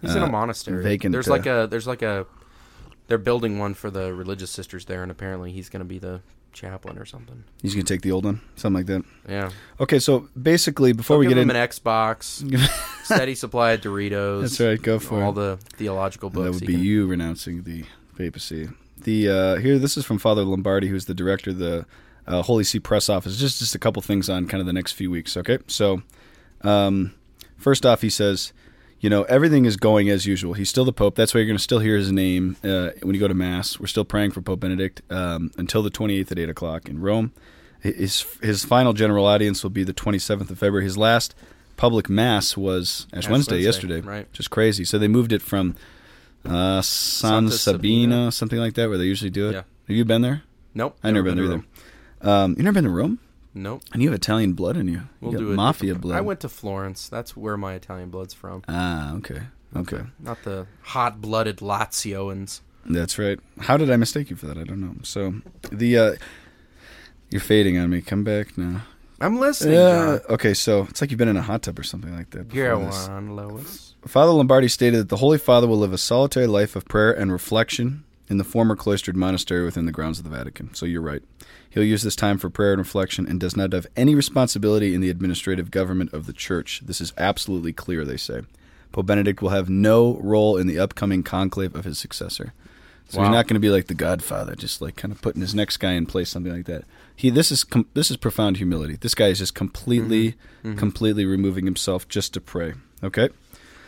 He's 0.00 0.14
in 0.14 0.22
uh, 0.22 0.26
a 0.26 0.30
monastery. 0.30 0.82
vacant, 0.82 1.12
there's 1.12 1.28
uh, 1.28 1.32
like 1.32 1.46
a 1.46 1.66
there's 1.70 1.86
like 1.86 2.02
a 2.02 2.26
they're 3.08 3.18
building 3.18 3.58
one 3.58 3.74
for 3.74 3.90
the 3.90 4.12
religious 4.12 4.50
sisters 4.50 4.84
there, 4.86 5.02
and 5.02 5.10
apparently 5.10 5.52
he's 5.52 5.68
going 5.68 5.80
to 5.80 5.84
be 5.86 5.98
the 5.98 6.20
chaplain 6.52 6.96
or 6.98 7.04
something. 7.04 7.42
he's 7.62 7.74
gonna 7.74 7.82
take 7.84 8.02
the 8.02 8.12
old 8.12 8.24
one, 8.24 8.40
something 8.54 8.76
like 8.78 8.86
that. 8.86 9.02
Yeah. 9.28 9.50
Okay, 9.80 9.98
so 9.98 10.28
basically, 10.40 10.92
before 10.92 11.18
we 11.18 11.26
Give 11.26 11.34
get 11.36 11.42
him 11.42 11.50
in, 11.50 11.56
an 11.56 11.68
Xbox, 11.68 12.44
steady 13.04 13.34
supply 13.34 13.72
of 13.72 13.80
Doritos. 13.80 14.42
That's 14.42 14.60
right, 14.60 14.80
go 14.80 14.98
for 15.00 15.22
all 15.22 15.32
it. 15.32 15.34
the 15.34 15.58
theological 15.76 16.30
books. 16.30 16.44
that 16.44 16.52
would 16.52 16.66
be 16.66 16.74
can- 16.74 16.82
you 16.84 17.06
renouncing 17.06 17.64
the 17.64 17.84
papacy. 18.16 18.68
The 18.98 19.28
uh, 19.28 19.56
here, 19.56 19.78
this 19.78 19.96
is 19.96 20.04
from 20.04 20.18
Father 20.18 20.44
Lombardi, 20.44 20.86
who's 20.88 21.06
the 21.06 21.14
director 21.14 21.50
of 21.50 21.58
the 21.58 21.86
uh, 22.26 22.42
Holy 22.42 22.62
See 22.64 22.78
press 22.78 23.08
office. 23.08 23.36
Just 23.36 23.58
just 23.58 23.74
a 23.74 23.78
couple 23.78 24.00
things 24.00 24.30
on 24.30 24.46
kind 24.46 24.60
of 24.60 24.66
the 24.66 24.72
next 24.72 24.92
few 24.92 25.10
weeks. 25.10 25.36
Okay, 25.36 25.58
so 25.66 26.02
um, 26.62 27.12
first 27.64 27.86
off, 27.86 28.02
he 28.02 28.10
says, 28.10 28.52
you 29.00 29.08
know, 29.10 29.22
everything 29.24 29.64
is 29.64 29.76
going 29.76 30.10
as 30.10 30.26
usual. 30.26 30.52
He's 30.52 30.68
still 30.68 30.84
the 30.84 30.92
Pope. 30.92 31.14
That's 31.16 31.32
why 31.34 31.40
you're 31.40 31.46
going 31.46 31.56
to 31.56 31.62
still 31.62 31.80
hear 31.80 31.96
his 31.96 32.12
name 32.12 32.56
uh, 32.62 32.90
when 33.02 33.14
you 33.14 33.20
go 33.20 33.26
to 33.26 33.34
Mass. 33.34 33.80
We're 33.80 33.86
still 33.86 34.04
praying 34.04 34.32
for 34.32 34.42
Pope 34.42 34.60
Benedict 34.60 35.00
um, 35.10 35.50
until 35.56 35.82
the 35.82 35.90
28th 35.90 36.30
at 36.30 36.38
8 36.38 36.48
o'clock 36.50 36.88
in 36.88 37.00
Rome. 37.00 37.32
His, 37.80 38.24
his 38.42 38.64
final 38.64 38.92
general 38.92 39.26
audience 39.26 39.62
will 39.62 39.70
be 39.70 39.82
the 39.82 39.92
27th 39.92 40.50
of 40.50 40.58
February. 40.58 40.84
His 40.84 40.96
last 40.96 41.34
public 41.76 42.08
Mass 42.08 42.56
was 42.56 43.06
Ash, 43.12 43.24
Ash 43.24 43.30
Wednesday, 43.30 43.54
Wednesday, 43.56 43.64
yesterday. 43.64 44.00
right. 44.00 44.32
Just 44.32 44.50
crazy. 44.50 44.84
So 44.84 44.98
they 44.98 45.08
moved 45.08 45.32
it 45.32 45.42
from 45.42 45.74
uh, 46.44 46.80
San 46.82 47.48
Santa 47.48 47.50
Sabina, 47.50 48.14
Sabina. 48.14 48.32
something 48.32 48.58
like 48.58 48.74
that, 48.74 48.88
where 48.88 48.98
they 48.98 49.04
usually 49.04 49.30
do 49.30 49.48
it. 49.48 49.52
Yeah. 49.52 49.62
Have 49.88 49.96
you 49.96 50.04
been 50.04 50.22
there? 50.22 50.42
Nope. 50.74 50.96
I've 51.02 51.14
never 51.14 51.24
been 51.24 51.36
there 51.36 51.46
either. 51.46 51.64
Um, 52.22 52.54
you 52.56 52.62
never 52.62 52.74
been 52.74 52.84
to 52.84 52.90
Rome? 52.90 53.18
Nope. 53.54 53.82
And 53.92 54.02
you 54.02 54.08
have 54.10 54.16
Italian 54.16 54.54
blood 54.54 54.76
in 54.76 54.88
you. 54.88 55.02
We'll 55.20 55.32
you 55.32 55.38
do 55.38 55.52
it. 55.52 55.54
mafia 55.54 55.94
blood. 55.94 56.16
I 56.16 56.20
went 56.20 56.40
to 56.40 56.48
Florence. 56.48 57.08
That's 57.08 57.36
where 57.36 57.56
my 57.56 57.74
Italian 57.74 58.10
blood's 58.10 58.34
from. 58.34 58.62
Ah, 58.68 59.14
okay, 59.14 59.42
okay. 59.76 60.02
Not 60.18 60.42
the 60.42 60.66
hot-blooded 60.82 61.58
Lazioans. 61.58 62.60
That's 62.86 63.18
right. 63.18 63.38
How 63.60 63.76
did 63.76 63.90
I 63.90 63.96
mistake 63.96 64.28
you 64.30 64.36
for 64.36 64.46
that? 64.46 64.58
I 64.58 64.64
don't 64.64 64.80
know. 64.80 64.96
So 65.02 65.34
the 65.70 65.96
uh, 65.98 66.14
you're 67.30 67.40
fading 67.40 67.78
on 67.78 67.90
me. 67.90 68.00
Come 68.00 68.24
back 68.24 68.58
now. 68.58 68.82
I'm 69.20 69.38
listening, 69.38 69.74
Yeah. 69.74 70.18
John. 70.18 70.20
Okay, 70.34 70.52
so 70.54 70.82
it's 70.90 71.00
like 71.00 71.10
you've 71.10 71.18
been 71.18 71.28
in 71.28 71.36
a 71.36 71.42
hot 71.42 71.62
tub 71.62 71.78
or 71.78 71.82
something 71.84 72.14
like 72.14 72.30
that. 72.30 72.48
Go 72.48 72.80
on, 72.82 73.36
Lois. 73.36 73.94
Father 74.06 74.32
Lombardi 74.32 74.68
stated 74.68 74.98
that 75.00 75.08
the 75.08 75.16
Holy 75.16 75.38
Father 75.38 75.66
will 75.66 75.78
live 75.78 75.92
a 75.92 75.98
solitary 75.98 76.46
life 76.46 76.76
of 76.76 76.84
prayer 76.86 77.12
and 77.12 77.32
reflection 77.32 78.04
in 78.28 78.38
the 78.38 78.44
former 78.44 78.74
cloistered 78.76 79.16
monastery 79.16 79.64
within 79.64 79.86
the 79.86 79.92
grounds 79.92 80.18
of 80.18 80.24
the 80.24 80.30
Vatican. 80.30 80.72
So 80.74 80.86
you're 80.86 81.02
right. 81.02 81.22
He'll 81.70 81.82
use 81.84 82.02
this 82.02 82.16
time 82.16 82.38
for 82.38 82.48
prayer 82.48 82.72
and 82.72 82.78
reflection 82.78 83.26
and 83.26 83.38
does 83.40 83.56
not 83.56 83.72
have 83.72 83.86
any 83.96 84.14
responsibility 84.14 84.94
in 84.94 85.00
the 85.00 85.10
administrative 85.10 85.70
government 85.70 86.12
of 86.12 86.26
the 86.26 86.32
Church. 86.32 86.80
This 86.84 87.00
is 87.00 87.12
absolutely 87.18 87.72
clear, 87.72 88.04
they 88.04 88.16
say. 88.16 88.42
Pope 88.92 89.06
Benedict 89.06 89.42
will 89.42 89.50
have 89.50 89.68
no 89.68 90.18
role 90.22 90.56
in 90.56 90.66
the 90.68 90.78
upcoming 90.78 91.22
conclave 91.22 91.74
of 91.74 91.84
his 91.84 91.98
successor. 91.98 92.52
So 93.08 93.18
Wow. 93.18 93.24
he's 93.26 93.32
not 93.34 93.46
going 93.48 93.54
to 93.54 93.60
be 93.60 93.70
like 93.70 93.88
the 93.88 93.94
Godfather, 93.94 94.54
just 94.54 94.80
like 94.80 94.96
kind 94.96 95.12
of 95.12 95.20
putting 95.20 95.42
his 95.42 95.54
next 95.54 95.76
guy 95.76 95.92
in 95.92 96.06
place, 96.06 96.30
something 96.30 96.52
like 96.52 96.66
that. 96.66 96.84
He 97.14 97.28
this 97.28 97.52
is 97.52 97.62
com- 97.62 97.86
this 97.92 98.10
is 98.10 98.16
profound 98.16 98.56
humility. 98.56 98.96
This 98.96 99.14
guy 99.14 99.26
is 99.26 99.38
just 99.40 99.54
completely, 99.54 100.28
mm-hmm. 100.32 100.68
Mm-hmm. 100.70 100.78
completely 100.78 101.26
removing 101.26 101.66
himself 101.66 102.08
just 102.08 102.32
to 102.34 102.40
pray. 102.40 102.74
Okay. 103.02 103.28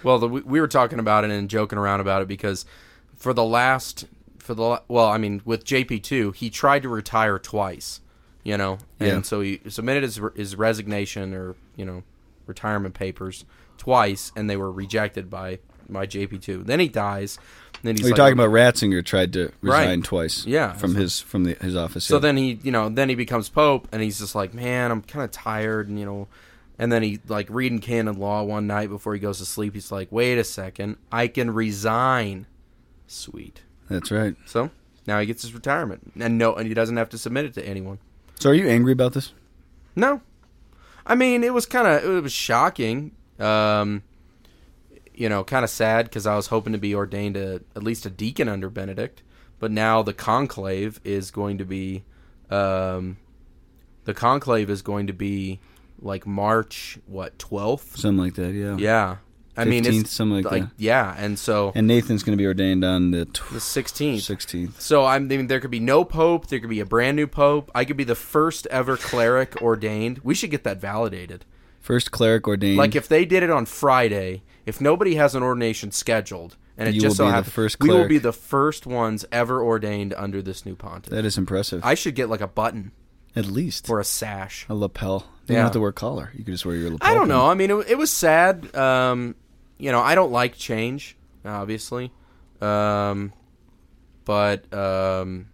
Well, 0.03 0.19
the, 0.19 0.29
we 0.29 0.61
were 0.61 0.69
talking 0.69 0.99
about 0.99 1.25
it 1.25 1.31
and 1.31 1.49
joking 1.49 1.79
around 1.79 2.01
about 2.01 2.21
it 2.23 2.29
because 2.29 2.67
for 3.17 3.33
the 3.33 3.43
last, 3.43 4.05
for 4.47 4.55
the 4.55 4.81
well, 4.89 5.07
I 5.07 5.19
mean, 5.19 5.43
with 5.45 5.65
JP 5.65 6.03
two, 6.03 6.31
he 6.33 6.49
tried 6.51 6.83
to 6.83 6.89
retire 6.89 7.39
twice, 7.39 8.01
you 8.45 8.57
know, 8.57 8.79
and 9.01 9.09
Yeah. 9.09 9.23
so 9.23 9.41
he 9.41 9.61
submitted 9.69 10.03
his 10.05 10.21
his 10.35 10.57
resignation 10.57 11.35
or 11.35 11.57
you 11.77 11.85
know 11.85 12.03
retirement 12.47 12.95
papers 12.95 13.45
twice, 13.77 14.33
and 14.37 14.49
they 14.49 14.57
were 14.57 14.71
rejected 14.73 15.29
by 15.29 15.59
my 15.89 16.07
JP 16.07 16.41
two. 16.41 16.63
Then 16.65 16.81
he 16.81 16.89
dies. 16.89 17.39
Then 17.83 17.95
he's 17.97 18.07
Are 18.07 18.09
you 18.09 18.13
like, 18.15 18.17
talking 18.19 18.33
about 18.33 18.51
Ratzinger 18.51 19.05
tried 19.05 19.33
to 19.35 19.53
resign 19.61 19.89
Right. 20.01 20.05
twice? 20.05 20.47
Yeah. 20.47 20.73
from 20.73 20.95
his 20.95 21.21
from 21.21 21.45
the, 21.45 21.55
his 21.55 21.77
office. 21.77 22.05
So 22.05 22.15
yeah. 22.17 22.21
then 22.21 22.37
he, 22.39 22.59
you 22.63 22.73
know, 22.73 22.89
then 22.89 23.09
he 23.11 23.15
becomes 23.15 23.49
pope, 23.51 23.87
and 23.93 24.03
he's 24.03 24.19
just 24.19 24.35
like, 24.35 24.55
man, 24.55 24.91
I'm 24.91 25.03
kind 25.03 25.25
of 25.25 25.31
tired, 25.31 25.89
and 25.89 25.99
you 25.99 26.07
know, 26.07 26.27
and 26.79 26.91
then 26.91 27.03
he 27.03 27.21
like 27.29 27.49
reading 27.51 27.79
canon 27.81 28.19
law 28.19 28.43
one 28.43 28.67
night 28.67 28.89
before 28.89 29.13
he 29.15 29.21
goes 29.21 29.39
to 29.39 29.45
sleep. 29.45 29.75
He's 29.75 29.93
like, 29.93 30.09
wait 30.11 30.39
a 30.39 30.45
second, 30.45 30.97
I 31.13 31.29
can 31.29 31.51
resign. 31.53 32.47
Sweet. 33.07 33.61
That's 33.89 34.11
right. 34.11 34.35
So 34.47 34.71
now 35.07 35.21
he 35.21 35.27
gets 35.27 35.43
his 35.43 35.55
retirement, 35.55 36.13
and 36.19 36.39
no, 36.39 36.55
and 36.55 36.67
he 36.67 36.75
doesn't 36.75 36.97
have 36.97 37.09
to 37.11 37.19
submit 37.19 37.45
it 37.45 37.55
to 37.55 37.67
anyone. 37.67 37.99
So 38.39 38.51
are 38.51 38.55
you 38.55 38.69
angry 38.69 38.93
about 38.93 39.13
this? 39.13 39.33
No, 39.95 40.21
I 41.07 41.15
mean 41.15 41.43
it 41.45 41.55
was 41.55 41.67
kind 41.67 41.87
of 41.87 42.05
it 42.05 42.23
was 42.23 42.33
shocking. 42.33 43.13
Um, 43.39 44.03
you 45.15 45.29
know, 45.29 45.43
kind 45.45 45.65
of 45.65 45.71
sad 45.71 46.07
because 46.07 46.27
I 46.27 46.37
was 46.37 46.49
hoping 46.49 46.73
to 46.75 46.79
be 46.79 46.95
ordained 46.95 47.37
a, 47.37 47.61
at 47.75 47.83
least 47.83 48.05
a 48.07 48.11
deacon 48.11 48.49
under 48.49 48.69
Benedict, 48.69 49.23
but 49.59 49.71
now 49.71 50.03
the 50.03 50.13
conclave 50.13 51.01
is 51.05 51.31
going 51.31 51.57
to 51.59 51.65
be, 51.65 52.05
um, 52.51 53.17
the 54.05 54.13
conclave 54.13 54.69
is 54.69 54.83
going 54.83 55.07
to 55.07 55.15
be 55.15 55.59
like 56.01 56.27
March 56.27 56.99
what 57.07 57.39
twelfth? 57.39 57.99
Something 57.99 58.23
like 58.25 58.35
that. 58.35 58.53
Yeah. 58.53 58.77
Yeah, 58.77 59.17
I 59.57 59.65
mean 59.65 59.85
15th, 59.85 60.01
it's 60.03 60.11
something 60.13 60.43
like 60.45 60.51
that. 60.63 60.71
yeah, 60.77 61.15
and 61.17 61.39
so 61.39 61.73
And 61.75 61.87
Nathan's 61.87 62.23
going 62.23 62.37
to 62.37 62.41
be 62.41 62.47
ordained 62.47 62.85
on 62.85 63.11
the 63.13 63.27
sixteenth. 63.59 64.23
sixteenth. 64.23 64.81
So 64.81 65.05
I 65.05 65.19
mean, 65.19 65.47
there 65.47 65.61
could 65.61 65.71
be 65.71 65.81
no 65.81 66.05
pope. 66.05 66.49
There 66.49 66.61
could 66.61 66.71
be 66.71 66.81
a 66.81 66.87
brand 66.87 67.17
new 67.17 67.27
pope. 67.27 67.71
I 67.75 67.85
could 67.85 67.97
be 67.97 68.05
the 68.05 68.15
first 68.15 68.67
ever 68.69 68.97
cleric 68.97 69.57
ordained. 69.63 70.19
We 70.23 70.35
should 70.35 70.51
get 70.51 70.65
that 70.65 70.81
validated. 70.81 71.45
First 71.81 72.11
cleric 72.11 72.47
ordained. 72.49 72.79
Like 72.79 72.97
if 72.97 73.07
they 73.09 73.25
did 73.25 73.43
it 73.43 73.51
on 73.51 73.65
Friday, 73.65 74.43
if 74.67 74.81
nobody 74.81 75.15
has 75.15 75.35
an 75.35 75.43
ordination 75.43 75.93
scheduled, 75.93 76.57
and 76.77 76.89
it 76.89 76.95
You 76.97 77.01
just 77.01 77.17
so 77.17 77.27
happens, 77.29 77.53
first 77.55 77.79
we 77.81 77.89
will 77.89 78.09
be 78.09 78.19
the 78.19 78.33
first 78.33 78.87
ones 78.87 79.25
ever 79.31 79.63
ordained 79.63 80.13
under 80.15 80.43
this 80.43 80.67
new 80.67 80.75
pontiff. 80.75 81.11
that 81.13 81.25
is 81.25 81.39
impressive. 81.39 81.81
I 81.85 81.95
should 81.95 82.15
get 82.17 82.29
like 82.29 82.41
a 82.41 82.49
button 82.49 82.91
At 83.37 83.47
least 83.47 83.89
or 83.89 84.01
a 84.01 84.05
sash. 84.05 84.67
a 84.69 84.75
lapel. 84.75 85.27
You 85.47 85.55
Yeah. 85.55 85.59
don't 85.59 85.65
have 85.67 85.73
to 85.75 85.81
wear 85.81 85.93
collar. 85.93 86.33
You 86.35 86.43
could 86.45 86.55
just 86.55 86.67
wear 86.67 86.75
your 86.75 86.91
lapel. 86.91 87.09
I 87.09 87.15
don't 87.15 87.23
pin. 87.23 87.29
know. 87.29 87.47
I 87.49 87.55
mean, 87.55 87.71
it, 87.71 87.91
it 87.91 87.99
was 87.99 88.11
sad. 88.13 88.75
Um, 88.75 89.37
you 89.79 89.93
know, 89.93 90.01
I 90.01 90.15
don't 90.15 90.33
like 90.33 90.57
change, 90.57 91.17
obviously. 91.45 92.13
Um, 92.61 93.33
but 94.25 94.73
um, 94.73 95.49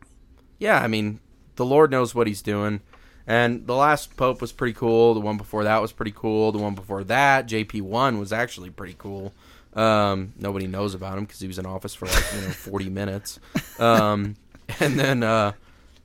yeah, 0.59 0.81
I 0.81 0.87
mean, 0.87 1.21
the 1.57 1.65
Lord 1.65 1.91
knows 1.91 2.15
what 2.15 2.27
He's 2.27 2.43
doing. 2.43 2.81
And 3.27 3.67
the 3.67 3.75
last 3.75 4.17
pope 4.17 4.41
was 4.41 4.51
pretty 4.51 4.73
cool. 4.73 5.15
The 5.15 5.21
one 5.21 5.37
before 5.37 5.63
that 5.65 5.81
was 5.81 5.93
pretty 5.93 6.13
cool. 6.15 6.51
The 6.51 6.59
one 6.59 6.75
before 6.75 7.05
that, 7.05 7.47
JP 7.47 7.83
one, 7.83 8.19
was 8.19 8.33
actually 8.33 8.71
pretty 8.71 8.97
cool. 8.99 9.33
Um, 9.75 10.33
nobody 10.39 10.67
knows 10.67 10.95
about 10.95 11.17
him 11.17 11.25
because 11.25 11.41
he 11.41 11.47
was 11.47 11.59
in 11.59 11.65
office 11.65 11.95
for 11.95 12.07
like 12.07 12.25
you 12.35 12.41
know 12.41 12.49
forty 12.51 12.91
minutes. 12.91 13.39
Um, 13.79 14.37
and 14.81 14.99
then 14.99 15.23
uh, 15.23 15.53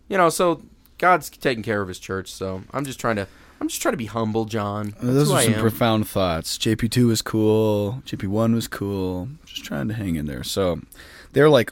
you 0.08 0.18
know, 0.18 0.30
so 0.30 0.62
God's 0.98 1.30
taking 1.30 1.64
care 1.64 1.82
of 1.82 1.88
His 1.88 2.00
church. 2.00 2.32
So 2.32 2.64
I'm 2.72 2.86
just 2.86 3.00
trying 3.00 3.18
to, 3.18 3.28
I'm 3.60 3.68
just 3.68 3.82
trying 3.82 3.94
to 3.94 3.98
be 3.98 4.06
humble, 4.06 4.46
John. 4.46 4.90
Uh, 4.98 5.06
That's 5.06 5.14
Those 5.30 5.32
are 5.32 5.42
some 5.42 5.54
profound 5.56 6.08
thoughts. 6.08 6.58
JP 6.58 6.92
two 6.92 7.08
was 7.08 7.22
cool. 7.22 8.02
JP 8.06 8.28
one 8.28 8.54
was 8.54 8.68
cool. 8.68 9.30
Just 9.46 9.66
trying 9.66 9.88
to 9.88 9.94
hang 9.94 10.16
in 10.16 10.26
there. 10.26 10.44
So 10.44 10.80
they're 11.34 11.50
like, 11.50 11.72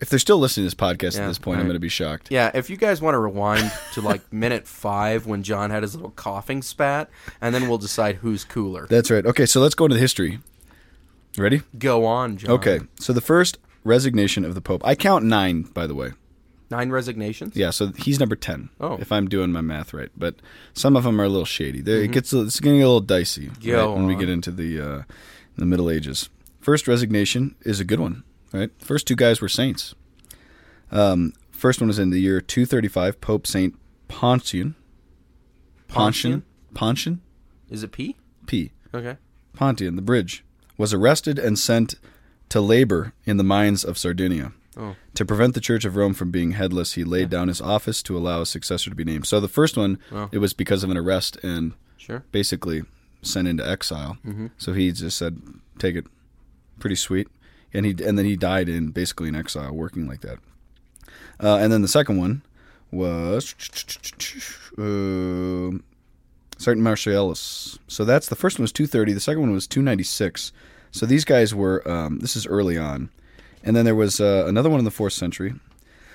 if 0.00 0.08
they're 0.08 0.18
still 0.18 0.38
listening 0.38 0.68
to 0.68 0.74
this 0.74 0.74
podcast 0.74 1.16
Yeah, 1.16 1.24
at 1.24 1.28
this 1.28 1.38
point, 1.38 1.60
I'm 1.60 1.66
going 1.66 1.74
to 1.74 1.80
be 1.80 1.88
shocked. 1.88 2.28
Yeah, 2.30 2.50
if 2.54 2.70
you 2.70 2.76
guys 2.76 3.00
want 3.02 3.14
to 3.14 3.18
rewind 3.18 3.70
to 3.94 4.00
like 4.00 4.32
minute 4.32 4.66
five 4.66 5.26
when 5.26 5.42
John 5.42 5.70
had 5.70 5.82
his 5.82 5.94
little 5.94 6.10
coughing 6.10 6.62
spat, 6.62 7.10
and 7.40 7.54
then 7.54 7.68
we'll 7.68 7.78
decide 7.78 8.16
who's 8.16 8.44
cooler. 8.44 8.86
That's 8.88 9.10
right. 9.10 9.24
Okay, 9.24 9.46
so 9.46 9.60
let's 9.60 9.74
go 9.74 9.84
into 9.84 9.94
the 9.94 10.00
history. 10.00 10.40
Ready? 11.38 11.62
Go 11.78 12.06
on, 12.06 12.38
John. 12.38 12.50
Okay. 12.52 12.80
So 12.98 13.12
the 13.12 13.20
first 13.20 13.58
resignation 13.84 14.44
of 14.44 14.54
the 14.54 14.60
Pope. 14.60 14.82
I 14.84 14.94
count 14.94 15.24
nine, 15.24 15.62
by 15.62 15.86
the 15.86 15.94
way. 15.94 16.12
Nine 16.70 16.90
resignations. 16.90 17.56
Yeah, 17.56 17.70
so 17.70 17.88
he's 17.98 18.20
number 18.20 18.36
ten. 18.36 18.70
Oh. 18.80 18.96
if 19.00 19.10
I'm 19.10 19.28
doing 19.28 19.50
my 19.50 19.60
math 19.60 19.92
right, 19.92 20.10
but 20.16 20.36
some 20.72 20.96
of 20.96 21.02
them 21.04 21.20
are 21.20 21.24
a 21.24 21.28
little 21.28 21.44
shady. 21.44 21.80
They, 21.80 22.04
It 22.04 22.12
gets 22.12 22.32
it's 22.32 22.60
getting 22.60 22.80
a 22.82 22.86
little 22.86 23.00
dicey 23.00 23.48
Mm-hmm. 23.48 23.70
Right, 23.72 23.84
when 23.86 24.06
we 24.06 24.14
get 24.14 24.28
into 24.28 24.50
the 24.50 24.80
uh, 24.80 25.02
the 25.56 25.66
Middle 25.66 25.90
Ages. 25.90 26.28
First 26.60 26.86
resignation 26.86 27.56
is 27.62 27.80
a 27.80 27.84
good 27.84 27.98
one, 28.00 28.22
right? 28.52 28.70
First 28.78 29.06
two 29.06 29.16
guys 29.16 29.40
were 29.40 29.48
saints. 29.48 29.94
Um, 30.92 31.32
first 31.50 31.80
one 31.80 31.88
was 31.88 31.98
in 31.98 32.10
the 32.10 32.20
year 32.20 32.40
235. 32.40 33.20
Pope 33.20 33.46
Saint 33.46 33.76
Pontian. 34.08 34.74
Pontian. 35.88 36.42
Pontian. 36.74 37.20
Is 37.68 37.82
it 37.82 37.92
P? 37.92 38.16
P. 38.46 38.72
Okay. 38.94 39.16
Pontian, 39.56 39.96
the 39.96 40.02
bridge, 40.02 40.44
was 40.76 40.92
arrested 40.94 41.38
and 41.38 41.58
sent 41.58 41.94
to 42.48 42.60
labor 42.60 43.12
in 43.24 43.36
the 43.36 43.44
mines 43.44 43.84
of 43.84 43.98
Sardinia. 43.98 44.52
Oh. 44.80 44.96
To 45.14 45.24
prevent 45.26 45.54
the 45.54 45.60
Church 45.60 45.84
of 45.84 45.94
Rome 45.94 46.14
from 46.14 46.30
being 46.30 46.52
headless, 46.52 46.94
he 46.94 47.04
laid 47.04 47.28
down 47.28 47.48
his 47.48 47.60
office 47.60 48.02
to 48.04 48.16
allow 48.16 48.40
a 48.40 48.46
successor 48.46 48.88
to 48.90 48.96
be 48.96 49.04
named. 49.04 49.26
So 49.26 49.38
the 49.38 49.46
first 49.48 49.76
one, 49.76 49.98
Oh. 50.10 50.28
it 50.32 50.38
was 50.38 50.54
because 50.54 50.82
of 50.82 50.90
an 50.90 50.96
arrest 50.96 51.36
and 51.42 51.74
Sure. 51.98 52.24
basically 52.32 52.82
sent 53.22 53.46
into 53.46 53.68
exile. 53.68 54.16
Mm-hmm. 54.26 54.46
So 54.56 54.72
he 54.72 54.90
just 54.92 55.18
said, 55.18 55.38
"Take 55.78 55.96
it, 55.96 56.06
pretty 56.78 56.96
sweet," 56.96 57.28
and 57.74 57.84
he 57.84 57.90
and 58.02 58.16
then 58.18 58.24
he 58.24 58.36
died 58.36 58.68
in 58.70 58.88
basically 58.90 59.28
in 59.28 59.36
exile, 59.36 59.72
working 59.74 60.06
like 60.08 60.22
that. 60.22 60.38
Uh, 61.38 61.56
and 61.56 61.70
then 61.72 61.82
the 61.82 61.88
second 61.88 62.16
one 62.18 62.40
was 62.90 63.54
uh, 64.78 65.76
Sergeant 66.58 66.84
Martialis. 66.84 67.78
So 67.88 68.04
that's 68.04 68.28
the 68.28 68.36
first 68.36 68.58
one 68.58 68.62
was 68.64 68.72
230. 68.72 69.12
The 69.12 69.20
second 69.20 69.40
one 69.42 69.52
was 69.52 69.66
296. 69.66 70.52
So 70.90 71.06
these 71.06 71.24
guys 71.24 71.54
were. 71.54 71.86
Um, 71.88 72.18
this 72.18 72.36
is 72.36 72.46
early 72.46 72.76
on, 72.76 73.10
and 73.62 73.76
then 73.76 73.84
there 73.84 73.94
was 73.94 74.20
uh, 74.20 74.44
another 74.46 74.70
one 74.70 74.78
in 74.78 74.84
the 74.84 74.90
fourth 74.90 75.12
century. 75.12 75.54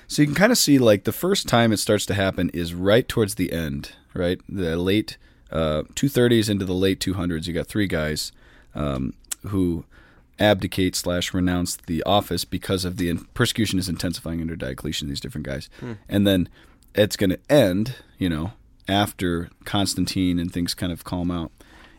So 0.08 0.22
you 0.22 0.26
can 0.26 0.34
kind 0.36 0.52
of 0.52 0.58
see 0.58 0.78
like 0.78 1.04
the 1.04 1.12
first 1.12 1.48
time 1.48 1.72
it 1.72 1.78
starts 1.78 2.06
to 2.06 2.14
happen 2.14 2.50
is 2.50 2.74
right 2.74 3.06
towards 3.06 3.34
the 3.34 3.52
end, 3.52 3.92
right? 4.14 4.40
The 4.48 4.76
late 4.76 5.16
uh, 5.50 5.82
230s 5.94 6.48
into 6.48 6.64
the 6.64 6.74
late 6.74 7.00
200s. 7.00 7.46
You 7.46 7.52
got 7.54 7.66
three 7.66 7.86
guys 7.88 8.30
um, 8.74 9.14
who 9.48 9.84
abdicate 10.38 10.94
slash 10.94 11.32
renounce 11.34 11.76
the 11.76 12.02
office 12.04 12.44
because 12.44 12.84
of 12.84 12.98
the 12.98 13.08
in- 13.08 13.24
persecution 13.34 13.78
is 13.78 13.88
intensifying 13.88 14.40
under 14.40 14.54
Diocletian. 14.54 15.08
These 15.08 15.20
different 15.20 15.46
guys, 15.46 15.68
and 16.08 16.26
then 16.26 16.48
it's 16.94 17.16
going 17.16 17.30
to 17.30 17.40
end, 17.50 17.96
you 18.18 18.28
know, 18.28 18.52
after 18.88 19.48
Constantine 19.64 20.38
and 20.38 20.52
things 20.52 20.74
kind 20.74 20.92
of 20.92 21.04
calm 21.04 21.30
out, 21.30 21.50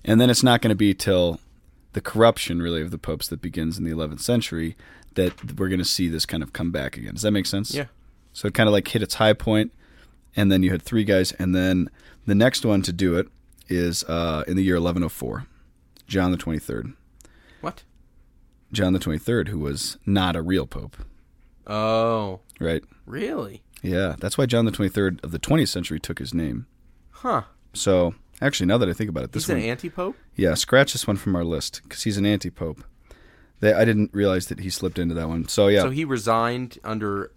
and 0.06 0.22
then 0.22 0.30
it's 0.30 0.44
not 0.44 0.62
going 0.62 0.70
to 0.70 0.76
be 0.76 0.94
till 0.94 1.40
the 1.94 2.02
corruption 2.02 2.62
really 2.62 2.82
of 2.82 2.92
the 2.92 2.98
popes 2.98 3.28
that 3.28 3.42
begins 3.42 3.78
in 3.78 3.84
the 3.84 3.92
11th 3.92 4.20
century 4.20 4.76
that 5.18 5.60
we're 5.60 5.68
going 5.68 5.78
to 5.80 5.86
see 5.86 6.08
this 6.08 6.26
kind 6.26 6.42
of 6.42 6.54
come 6.54 6.72
back 6.72 6.96
again. 6.98 7.14
Does 7.14 7.22
that 7.24 7.32
make 7.32 7.46
sense? 7.46 7.74
Yeah. 7.76 7.86
So 8.34 8.48
it 8.48 8.54
kind 8.54 8.68
of 8.70 8.74
like 8.74 8.88
hit 8.88 9.04
its 9.04 9.16
high 9.16 9.34
point, 9.34 9.74
and 10.36 10.52
then 10.52 10.64
you 10.64 10.72
had 10.72 10.82
three 10.82 11.04
guys, 11.04 11.34
and 11.34 11.54
then 11.54 11.90
the 12.26 12.36
next 12.36 12.66
one 12.66 12.82
to 12.84 12.94
do 12.94 13.18
it 13.18 13.28
is 13.68 14.04
uh, 14.06 14.44
in 14.48 14.56
the 14.56 14.64
year 14.64 14.76
1104, 14.76 15.46
John 16.08 16.32
the 16.32 16.38
23rd. 16.38 16.94
What? 17.62 17.84
John 18.72 18.94
the 18.94 19.00
23rd, 19.00 19.50
who 19.50 19.60
was 19.60 19.98
not 20.06 20.36
a 20.36 20.42
real 20.42 20.66
pope, 20.68 20.96
Oh, 21.66 22.40
right? 22.60 22.84
really? 23.06 23.64
Yeah, 23.82 24.16
that's 24.20 24.38
why 24.38 24.46
John 24.46 24.66
the 24.66 24.72
23rd 24.72 25.24
of 25.24 25.32
the 25.32 25.40
20th 25.40 25.68
century 25.70 26.00
took 26.00 26.20
his 26.20 26.34
name. 26.34 26.66
Huh? 27.12 27.44
So 27.74 28.16
actually, 28.42 28.68
now 28.68 28.78
that 28.78 28.90
I 28.90 28.94
think 28.94 29.10
about 29.10 29.24
it, 29.24 29.32
this 29.34 29.44
He's 29.48 29.50
an 29.56 29.62
anti-pope. 29.62 30.16
yeah, 30.36 30.54
scratch 30.54 30.94
this 30.94 31.06
one 31.08 31.18
from 31.18 31.36
our 31.36 31.44
list 31.44 31.82
because 31.84 32.04
he's 32.04 32.18
an 32.18 32.26
anti-pope. 32.26 32.84
They, 33.60 33.74
I 33.74 33.86
didn't 33.86 34.12
realize 34.14 34.48
that 34.48 34.60
he 34.60 34.70
slipped 34.70 35.00
into 35.00 35.16
that 35.16 35.28
one. 35.28 35.48
So 35.48 35.68
yeah, 35.68 35.82
So 35.82 35.90
he 35.90 36.06
resigned 36.06 36.78
under 36.84 37.32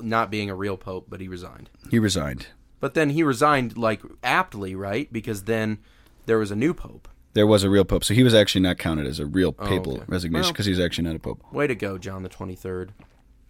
not 0.00 0.30
being 0.30 0.48
a 0.50 0.54
real 0.54 0.76
pope, 0.76 1.06
but 1.08 1.20
he 1.20 1.28
resigned. 1.28 1.68
he 1.90 1.98
resigned. 1.98 2.48
But 2.80 2.94
then 2.94 3.10
he 3.10 3.22
resigned 3.22 3.76
like 3.76 4.00
aptly, 4.22 4.74
right? 4.74 5.12
Because 5.12 5.44
then 5.44 5.78
there 6.26 6.38
was 6.38 6.50
a 6.50 6.56
new 6.56 6.72
pope. 6.74 7.08
There 7.34 7.46
was 7.46 7.64
a 7.64 7.70
real 7.70 7.84
pope, 7.84 8.02
so 8.02 8.14
he 8.14 8.22
was 8.22 8.34
actually 8.34 8.62
not 8.62 8.78
counted 8.78 9.06
as 9.06 9.18
a 9.20 9.26
real 9.26 9.54
oh, 9.58 9.66
papal 9.66 9.92
Oh, 9.92 9.96
okay. 9.96 10.04
resignation 10.08 10.42
Well- 10.44 10.52
because 10.52 10.66
he's 10.66 10.80
actually 10.80 11.04
not 11.04 11.16
a 11.16 11.18
pope. 11.18 11.42
Way 11.52 11.66
to 11.66 11.74
go, 11.74 11.98
John 11.98 12.22
the 12.22 12.28
Twenty 12.30 12.54
Third. 12.54 12.92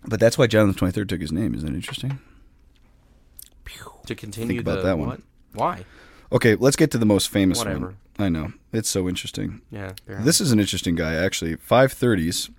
But 0.05 0.21
that's 0.21 0.37
why 0.39 0.47
John 0.47 0.69
the 0.69 0.75
23rd 0.75 1.09
took 1.09 1.21
his 1.21 1.33
name. 1.33 1.53
Isn't 1.55 1.69
that 1.69 1.75
interesting? 1.75 2.21
To 4.07 4.15
continue 4.15 4.49
Think 4.49 4.61
about 4.61 4.77
the 4.77 4.83
that 4.85 4.99
one. 4.99 5.09
what? 5.09 5.21
Why? 5.55 5.85
Okay, 6.31 6.55
let's 6.55 6.77
get 6.77 6.93
to 6.93 6.99
the 6.99 7.07
most 7.07 7.29
famous 7.29 7.59
Whatever. 7.59 7.87
one. 7.87 7.97
I 8.19 8.29
know 8.29 8.53
it's 8.73 8.89
so 8.89 9.09
interesting. 9.09 9.61
Yeah. 9.71 9.93
This 10.07 10.41
is 10.41 10.53
an 10.53 10.61
interesting 10.61 10.95
guy, 10.95 11.15
actually. 11.15 11.57
530s, 11.57 12.51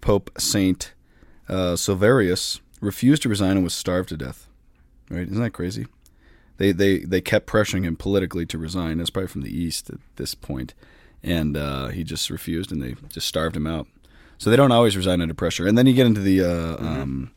Pope 0.00 0.30
Saint 0.38 0.94
uh, 1.48 1.74
Silverius 1.76 2.60
refused 2.80 3.22
to 3.22 3.28
resign 3.28 3.52
and 3.52 3.64
was 3.64 3.74
starved 3.74 4.08
to 4.10 4.16
death. 4.16 4.48
Right? 5.10 5.26
Isn't 5.26 5.42
that 5.42 5.50
crazy? 5.50 5.86
They 6.56 6.72
they 6.72 7.00
they 7.00 7.20
kept 7.20 7.46
pressuring 7.46 7.84
him 7.84 7.96
politically 7.96 8.46
to 8.46 8.58
resign. 8.58 8.98
That's 8.98 9.10
probably 9.10 9.28
from 9.28 9.42
the 9.42 9.56
east 9.56 9.90
at 9.90 9.98
this 10.16 10.34
point, 10.34 10.72
and 11.22 11.56
uh, 11.56 11.88
he 11.88 12.04
just 12.04 12.30
refused, 12.30 12.70
and 12.70 12.80
they 12.80 12.94
just 13.08 13.26
starved 13.26 13.56
him 13.56 13.66
out. 13.66 13.88
So 14.38 14.50
they 14.50 14.56
don't 14.56 14.72
always 14.72 14.96
resign 14.96 15.20
under 15.20 15.34
pressure. 15.34 15.66
And 15.66 15.76
then 15.76 15.86
you 15.86 15.94
get 15.94 16.06
into 16.06 16.20
the 16.20 16.42
uh, 16.42 16.76
um, 16.78 17.32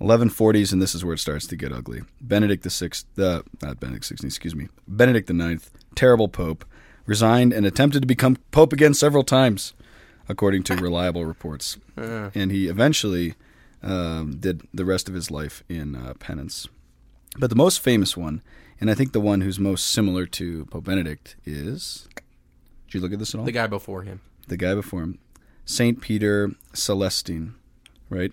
1140s, 0.00 0.72
and 0.72 0.80
this 0.80 0.94
is 0.94 1.04
where 1.04 1.14
it 1.14 1.18
starts 1.18 1.46
to 1.46 1.56
get 1.56 1.72
ugly. 1.72 2.02
Benedict 2.20 2.62
the 2.62 2.70
Sixth, 2.70 3.06
uh, 3.18 3.42
not 3.62 3.80
Benedict 3.80 4.04
XVI, 4.04 4.24
excuse 4.24 4.54
me, 4.54 4.68
Benedict 4.86 5.26
the 5.26 5.34
Ninth, 5.34 5.70
terrible 5.94 6.28
pope, 6.28 6.64
resigned 7.08 7.52
and 7.52 7.66
attempted 7.66 8.00
to 8.02 8.06
become 8.06 8.36
pope 8.52 8.72
again 8.72 8.94
several 8.94 9.24
times. 9.24 9.74
according 10.30 10.62
to 10.62 10.76
reliable 10.76 11.24
reports. 11.24 11.78
Uh, 11.96 12.28
And 12.34 12.52
he 12.52 12.68
eventually 12.68 13.34
um, 13.82 14.36
did 14.38 14.60
the 14.74 14.84
rest 14.84 15.08
of 15.08 15.14
his 15.14 15.30
life 15.30 15.64
in 15.70 15.94
uh, 15.96 16.12
penance. 16.18 16.68
But 17.38 17.48
the 17.48 17.56
most 17.56 17.80
famous 17.80 18.14
one, 18.14 18.42
and 18.78 18.90
I 18.90 18.94
think 18.94 19.12
the 19.12 19.20
one 19.32 19.40
who's 19.40 19.58
most 19.58 19.86
similar 19.86 20.26
to 20.26 20.66
Pope 20.66 20.84
Benedict, 20.84 21.36
is. 21.46 22.08
Did 22.86 22.94
you 22.94 23.00
look 23.00 23.12
at 23.14 23.18
this 23.18 23.34
at 23.34 23.38
all? 23.38 23.46
the 23.46 23.52
guy 23.52 23.66
before 23.66 24.02
him. 24.02 24.20
the 24.48 24.58
guy 24.58 24.74
before 24.74 25.00
him, 25.02 25.18
Saint 25.64 26.02
Peter 26.02 26.50
Celestine, 26.74 27.54
right? 28.10 28.32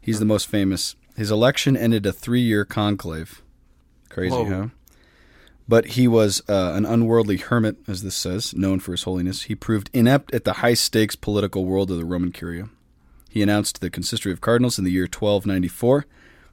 He's 0.00 0.18
the 0.18 0.24
most 0.34 0.48
famous. 0.48 0.96
His 1.16 1.30
election 1.30 1.76
ended 1.76 2.04
a 2.06 2.12
three-year 2.12 2.64
conclave. 2.64 3.40
Crazy, 4.08 4.34
Whoa. 4.34 4.44
huh? 4.50 4.66
But 5.68 5.86
he 5.86 6.06
was 6.06 6.42
uh, 6.48 6.72
an 6.74 6.86
unworldly 6.86 7.38
hermit, 7.38 7.76
as 7.88 8.02
this 8.02 8.14
says, 8.14 8.54
known 8.54 8.78
for 8.78 8.92
his 8.92 9.02
holiness. 9.02 9.42
He 9.42 9.54
proved 9.54 9.90
inept 9.92 10.32
at 10.32 10.44
the 10.44 10.54
high-stakes 10.54 11.16
political 11.16 11.64
world 11.64 11.90
of 11.90 11.96
the 11.96 12.04
Roman 12.04 12.30
Curia. 12.30 12.68
He 13.28 13.42
announced 13.42 13.76
to 13.76 13.80
the 13.80 13.90
consistory 13.90 14.32
of 14.32 14.40
cardinals 14.40 14.78
in 14.78 14.84
the 14.84 14.92
year 14.92 15.04
1294 15.04 16.06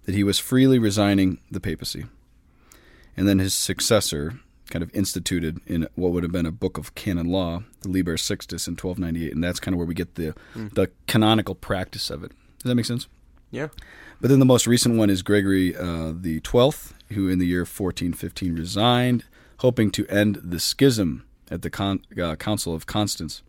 that 0.06 0.16
he 0.16 0.24
was 0.24 0.40
freely 0.40 0.80
resigning 0.80 1.40
the 1.50 1.60
papacy. 1.60 2.06
And 3.16 3.28
then 3.28 3.40
his 3.40 3.54
successor 3.54 4.40
kind 4.70 4.82
of 4.82 4.94
instituted 4.94 5.60
in 5.68 5.88
what 5.96 6.12
would 6.12 6.24
have 6.24 6.32
been 6.32 6.46
a 6.46 6.52
book 6.52 6.78
of 6.78 6.96
canon 6.96 7.28
law, 7.28 7.64
the 7.82 7.90
Liber 7.90 8.18
Sixtus 8.18 8.68
in 8.68 8.74
1298, 8.74 9.34
and 9.34 9.44
that's 9.44 9.60
kind 9.60 9.74
of 9.74 9.78
where 9.78 9.88
we 9.88 9.94
get 9.94 10.16
the 10.16 10.34
the 10.56 10.90
canonical 11.08 11.54
practice 11.54 12.10
of 12.10 12.24
it. 12.24 12.32
Does 12.60 12.70
that 12.70 12.76
make 12.76 12.86
sense? 12.86 13.08
Yeah. 13.54 13.68
But 14.20 14.30
then 14.30 14.40
the 14.40 14.46
most 14.46 14.66
recent 14.66 14.98
one 14.98 15.12
is 15.12 15.22
Gregory 15.22 15.76
uh, 15.76 16.12
the 16.16 16.40
Twelfth, 16.40 16.96
who 17.12 17.30
in 17.30 17.38
the 17.38 17.46
year 17.46 17.60
1415 17.60 18.56
resigned, 18.56 19.26
hoping 19.58 19.92
to 19.92 20.08
end 20.08 20.42
the 20.44 20.60
schism 20.60 21.24
at 21.52 21.62
the 21.62 21.70
con- 21.70 22.04
uh, 22.20 22.36
Council 22.36 22.74
of 22.74 22.88
Constance, 22.88 23.44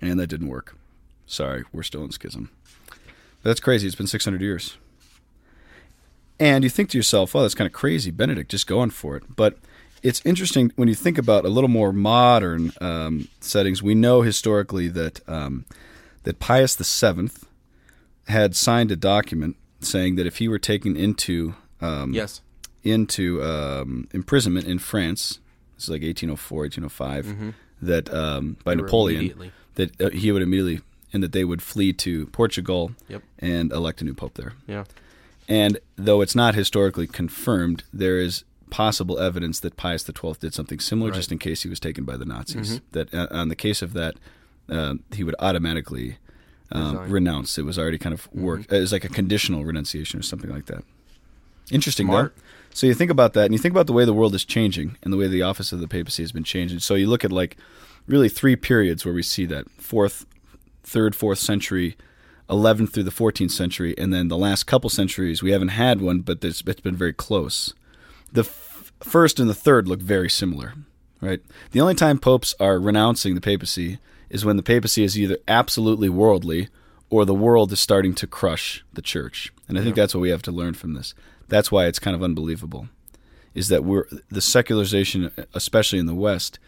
and 0.00 0.20
that 0.20 0.26
didn't 0.26 0.48
work. 0.48 0.76
Sorry, 1.26 1.64
we're 1.72 1.82
still 1.82 2.04
in 2.04 2.10
schism. 2.12 2.50
That's 3.42 3.60
crazy. 3.60 3.86
It's 3.86 3.96
been 3.96 4.06
600 4.06 4.42
years. 4.42 4.76
And 6.38 6.62
you 6.62 6.68
think 6.68 6.90
to 6.90 6.98
yourself, 6.98 7.34
"Oh, 7.34 7.40
that's 7.40 7.54
kind 7.54 7.66
of 7.66 7.72
crazy, 7.72 8.10
Benedict, 8.10 8.50
just 8.50 8.66
going 8.66 8.90
for 8.90 9.16
it." 9.16 9.22
But 9.36 9.56
it's 10.02 10.20
interesting 10.26 10.70
when 10.76 10.86
you 10.86 10.94
think 10.94 11.16
about 11.16 11.46
a 11.46 11.48
little 11.48 11.68
more 11.68 11.94
modern 11.94 12.72
um, 12.82 13.28
settings. 13.40 13.82
We 13.82 13.94
know 13.94 14.20
historically 14.20 14.88
that 14.88 15.26
um, 15.26 15.64
that 16.24 16.38
Pius 16.40 16.76
VII 16.76 17.30
had 18.28 18.54
signed 18.56 18.90
a 18.90 18.96
document 18.96 19.56
saying 19.80 20.16
that 20.16 20.26
if 20.26 20.36
he 20.38 20.48
were 20.48 20.58
taken 20.58 20.96
into 20.96 21.54
um, 21.80 22.12
Yes. 22.14 22.40
into 22.82 23.42
um, 23.42 24.08
imprisonment 24.12 24.66
in 24.66 24.78
France, 24.78 25.40
this 25.74 25.84
is 25.84 25.90
like 25.90 26.02
1804, 26.02 26.58
1805, 26.62 27.54
that 27.82 28.12
um, 28.12 28.56
by 28.64 28.74
They 28.74 28.82
Napoleon, 28.82 29.52
that 29.74 30.00
uh, 30.00 30.10
he 30.10 30.32
would 30.32 30.42
immediately, 30.42 30.80
and 31.12 31.22
that 31.22 31.32
they 31.32 31.44
would 31.44 31.62
flee 31.62 31.92
to 31.94 32.26
Portugal 32.28 32.92
Yep. 33.08 33.22
and 33.38 33.70
elect 33.72 34.00
a 34.00 34.04
new 34.04 34.14
pope 34.14 34.34
there. 34.34 34.54
Yeah. 34.66 34.84
And 35.48 35.78
though 35.96 36.22
it's 36.22 36.34
not 36.34 36.54
historically 36.54 37.06
confirmed, 37.06 37.84
there 37.92 38.18
is 38.18 38.44
possible 38.70 39.18
evidence 39.20 39.60
that 39.60 39.76
Pius 39.76 40.04
XII 40.04 40.32
did 40.40 40.52
something 40.54 40.80
similar, 40.80 41.12
just 41.12 41.30
in 41.30 41.38
case 41.38 41.62
he 41.62 41.68
was 41.68 41.78
taken 41.78 42.04
by 42.04 42.16
the 42.16 42.24
Nazis. 42.24 42.80
That 42.92 43.14
uh, 43.14 43.28
on 43.30 43.48
the 43.48 43.54
case 43.54 43.80
of 43.82 43.92
that, 43.92 44.14
uh, 44.68 44.94
he 45.14 45.22
would 45.22 45.36
automatically 45.38 46.16
um, 46.72 46.92
Resign. 46.96 47.10
renounce. 47.10 47.58
It 47.58 47.64
was 47.64 47.78
already 47.78 47.98
kind 47.98 48.12
of 48.12 48.28
work. 48.34 48.70
It 48.72 48.80
was 48.80 48.92
like 48.92 49.04
a 49.04 49.08
conditional 49.08 49.64
renunciation 49.64 50.18
or 50.20 50.22
something 50.22 50.50
like 50.50 50.66
that. 50.66 50.84
Interesting, 51.70 52.06
Smart. 52.06 52.34
though. 52.36 52.42
So 52.74 52.86
you 52.86 52.94
think 52.94 53.10
about 53.10 53.32
that, 53.32 53.44
and 53.46 53.52
you 53.54 53.58
think 53.58 53.72
about 53.72 53.86
the 53.86 53.92
way 53.92 54.04
the 54.04 54.12
world 54.12 54.34
is 54.34 54.44
changing, 54.44 54.96
and 55.02 55.12
the 55.12 55.16
way 55.16 55.26
the 55.28 55.42
office 55.42 55.72
of 55.72 55.80
the 55.80 55.88
papacy 55.88 56.22
has 56.22 56.32
been 56.32 56.44
changing. 56.44 56.78
So 56.80 56.94
you 56.94 57.08
look 57.08 57.24
at 57.24 57.32
like 57.32 57.56
really 58.06 58.28
three 58.28 58.54
periods 58.56 59.04
where 59.04 59.14
we 59.14 59.22
see 59.22 59.46
that 59.46 59.70
fourth, 59.78 60.26
third, 60.84 61.16
fourth 61.16 61.38
century, 61.38 61.96
11th 62.50 62.92
through 62.92 63.02
the 63.04 63.10
14th 63.10 63.50
century, 63.50 63.94
and 63.98 64.12
then 64.12 64.28
the 64.28 64.36
last 64.36 64.64
couple 64.64 64.90
centuries 64.90 65.42
we 65.42 65.50
haven't 65.52 65.68
had 65.68 66.00
one, 66.00 66.20
but 66.20 66.44
it's 66.44 66.62
been 66.62 66.94
very 66.96 67.12
close. 67.12 67.74
The 68.32 68.42
f- 68.42 68.92
first 69.00 69.40
and 69.40 69.48
the 69.50 69.54
third 69.54 69.88
look 69.88 70.00
very 70.00 70.30
similar, 70.30 70.74
right? 71.20 71.40
The 71.72 71.80
only 71.80 71.94
time 71.94 72.18
popes 72.18 72.54
are 72.60 72.78
renouncing 72.78 73.34
the 73.34 73.40
papacy 73.40 73.98
is 74.30 74.44
when 74.44 74.56
the 74.56 74.62
papacy 74.62 75.02
is 75.04 75.18
either 75.18 75.38
absolutely 75.48 76.08
worldly 76.08 76.68
or 77.10 77.24
the 77.24 77.34
world 77.34 77.72
is 77.72 77.80
starting 77.80 78.14
to 78.16 78.26
crush 78.26 78.84
the 78.92 79.02
church. 79.02 79.52
And 79.68 79.78
I 79.78 79.82
think 79.82 79.94
that's 79.96 80.14
what 80.14 80.20
we 80.20 80.30
have 80.30 80.42
to 80.42 80.50
learn 80.52 80.74
from 80.74 80.94
this. 80.94 81.14
That's 81.48 81.70
why 81.70 81.86
it's 81.86 81.98
kind 82.00 82.16
of 82.16 82.22
unbelievable. 82.22 82.88
Is 83.54 83.68
that 83.68 83.84
we're 83.84 84.06
the 84.30 84.40
secularization, 84.40 85.30
especially 85.54 85.98
in 85.98 86.06
the 86.06 86.14
West, 86.14 86.58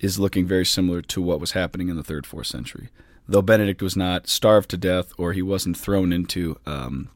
is 0.00 0.18
looking 0.18 0.46
very 0.46 0.64
similar 0.66 1.02
to 1.02 1.22
what 1.22 1.38
was 1.40 1.52
happening 1.52 1.88
in 1.88 1.96
the 1.96 2.02
third, 2.02 2.26
fourth 2.26 2.46
century. 2.48 2.88
Though 3.28 3.42
Benedict 3.42 3.80
was 3.82 3.96
not 3.96 4.26
starved 4.28 4.70
to 4.70 4.76
death 4.76 5.12
or 5.18 5.32
he 5.32 5.42
wasn't 5.42 5.76
thrown 5.76 6.12
into, 6.12 6.58
um, 6.66 7.10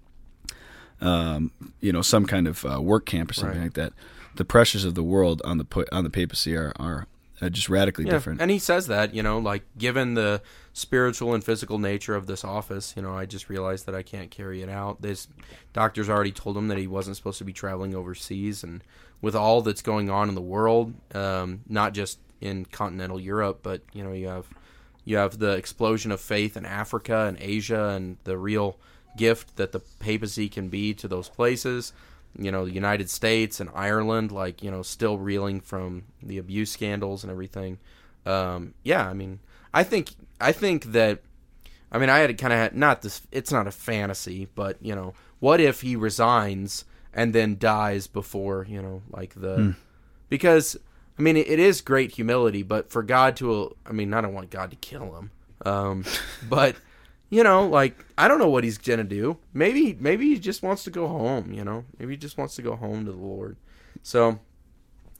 um, 1.01 1.51
you 1.81 1.93
know, 1.93 2.03
some 2.03 2.27
kind 2.27 2.47
of 2.47 2.65
uh, 2.65 2.81
work 2.81 3.07
camp 3.07 3.31
or 3.31 3.35
something 3.35 3.59
Right. 3.59 3.65
like 3.65 3.75
that, 3.75 3.93
the 4.37 4.45
pressures 4.45 4.85
of 4.85 4.95
the 4.95 5.03
world 5.03 5.43
on 5.45 5.59
the 5.59 5.87
on 5.91 6.05
the 6.05 6.11
papacy 6.11 6.55
are 6.55 6.73
are 6.77 7.07
uh, 7.41 7.49
just 7.49 7.69
radically 7.69 8.05
Yeah. 8.05 8.13
different. 8.13 8.41
And 8.41 8.51
he 8.51 8.59
says 8.59 8.87
that, 8.87 9.15
you 9.15 9.23
know, 9.23 9.39
like 9.39 9.65
given 9.77 10.15
the 10.15 10.43
spiritual 10.73 11.35
and 11.35 11.43
physical 11.45 11.79
nature 11.79 12.15
of 12.15 12.27
this 12.27 12.45
office, 12.45 12.95
you 12.97 13.03
know, 13.03 13.13
I 13.13 13.27
just 13.27 13.49
realized 13.49 13.87
that 13.87 13.95
I 13.95 14.03
can't 14.03 14.31
carry 14.31 14.63
it 14.63 14.69
out. 14.69 15.03
This 15.03 15.29
doctors 15.73 16.09
already 16.09 16.33
told 16.33 16.57
him 16.57 16.69
that 16.69 16.79
he 16.79 16.87
wasn't 16.87 17.17
supposed 17.17 17.39
to 17.39 17.45
be 17.45 17.53
traveling 17.53 17.95
overseas, 17.95 18.63
and 18.65 18.83
with 19.21 19.35
all 19.35 19.63
that's 19.63 19.83
going 19.83 20.11
on 20.11 20.29
in 20.29 20.35
the 20.35 20.41
world, 20.41 20.95
um, 21.15 21.61
not 21.69 21.95
just 21.95 22.19
in 22.41 22.65
continental 22.67 23.19
Europe, 23.19 23.61
but 23.63 23.83
you 23.93 24.05
know, 24.05 24.13
you 24.13 24.29
have 24.29 24.47
you 25.05 25.17
have 25.17 25.39
the 25.39 25.53
explosion 25.53 26.11
of 26.11 26.21
faith 26.21 26.57
in 26.57 26.67
Africa 26.67 27.27
and 27.27 27.39
Asia, 27.41 27.91
and 27.91 28.17
the 28.25 28.37
real 28.37 28.79
gift 29.17 29.57
that 29.57 29.73
the 29.73 29.81
papacy 30.01 30.49
can 30.49 30.69
be 30.69 30.93
to 30.93 31.09
those 31.09 31.29
places. 31.29 31.93
You 32.39 32.51
know, 32.51 32.65
the 32.65 32.73
United 32.73 33.11
States 33.11 33.61
and 33.61 33.71
Ireland, 33.75 34.33
like 34.33 34.63
you 34.63 34.71
know, 34.71 34.83
still 34.83 35.19
reeling 35.19 35.61
from 35.61 36.05
the 36.23 36.39
abuse 36.39 36.71
scandals 36.71 37.25
and 37.25 37.31
everything. 37.31 37.79
Um, 38.25 38.75
yeah, 38.83 39.09
I 39.09 39.15
mean, 39.15 39.41
I 39.73 39.83
think 39.85 40.11
I 40.41 40.53
think 40.53 40.93
that 40.93 41.21
I 41.91 41.99
mean, 41.99 42.11
I 42.11 42.19
had 42.19 42.29
to 42.29 42.35
kind 42.35 42.53
of 42.53 42.59
had 42.59 42.77
not 42.77 43.03
this. 43.03 43.23
It's 43.33 43.53
not 43.53 43.67
a 43.67 43.71
fantasy, 43.71 44.49
but 44.55 44.77
you 44.81 44.95
know, 44.95 45.15
what 45.41 45.61
if 45.61 45.81
he 45.81 45.97
resigns 45.97 46.85
and 47.15 47.33
then 47.33 47.57
dies 47.59 48.07
before 48.07 48.67
you 48.69 48.83
know, 48.83 49.03
like 49.11 49.35
the 49.35 49.75
because 50.29 50.77
I 51.19 51.23
mean, 51.23 51.37
it, 51.37 51.49
it 51.49 51.59
is 51.59 51.81
great 51.81 52.13
humility, 52.13 52.63
but 52.63 52.91
for 52.91 53.03
God 53.03 53.37
to, 53.39 53.75
I 53.87 53.93
mean, 53.93 54.13
I 54.13 54.21
don't 54.21 54.35
want 54.35 54.51
God 54.51 54.71
to 54.71 54.77
kill 54.77 55.17
him, 55.17 55.31
um, 55.65 56.05
but 56.49 56.77
you 57.31 57.43
know, 57.43 57.67
like 57.67 58.05
I 58.17 58.29
don't 58.29 58.39
know 58.39 58.49
what 58.49 58.65
he's 58.65 58.79
gonna 58.79 59.05
do. 59.05 59.39
Maybe 59.53 59.97
maybe 59.99 60.27
he 60.29 60.39
just 60.39 60.63
wants 60.63 60.85
to 60.85 60.91
go 60.91 61.07
home. 61.09 61.53
You 61.53 61.65
know, 61.65 61.85
maybe 61.99 62.13
he 62.13 62.17
just 62.17 62.39
wants 62.39 62.55
to 62.57 62.63
go 62.63 62.77
home 62.77 63.05
to 63.07 63.13
the 63.13 63.19
Lord. 63.19 63.57
So 64.03 64.39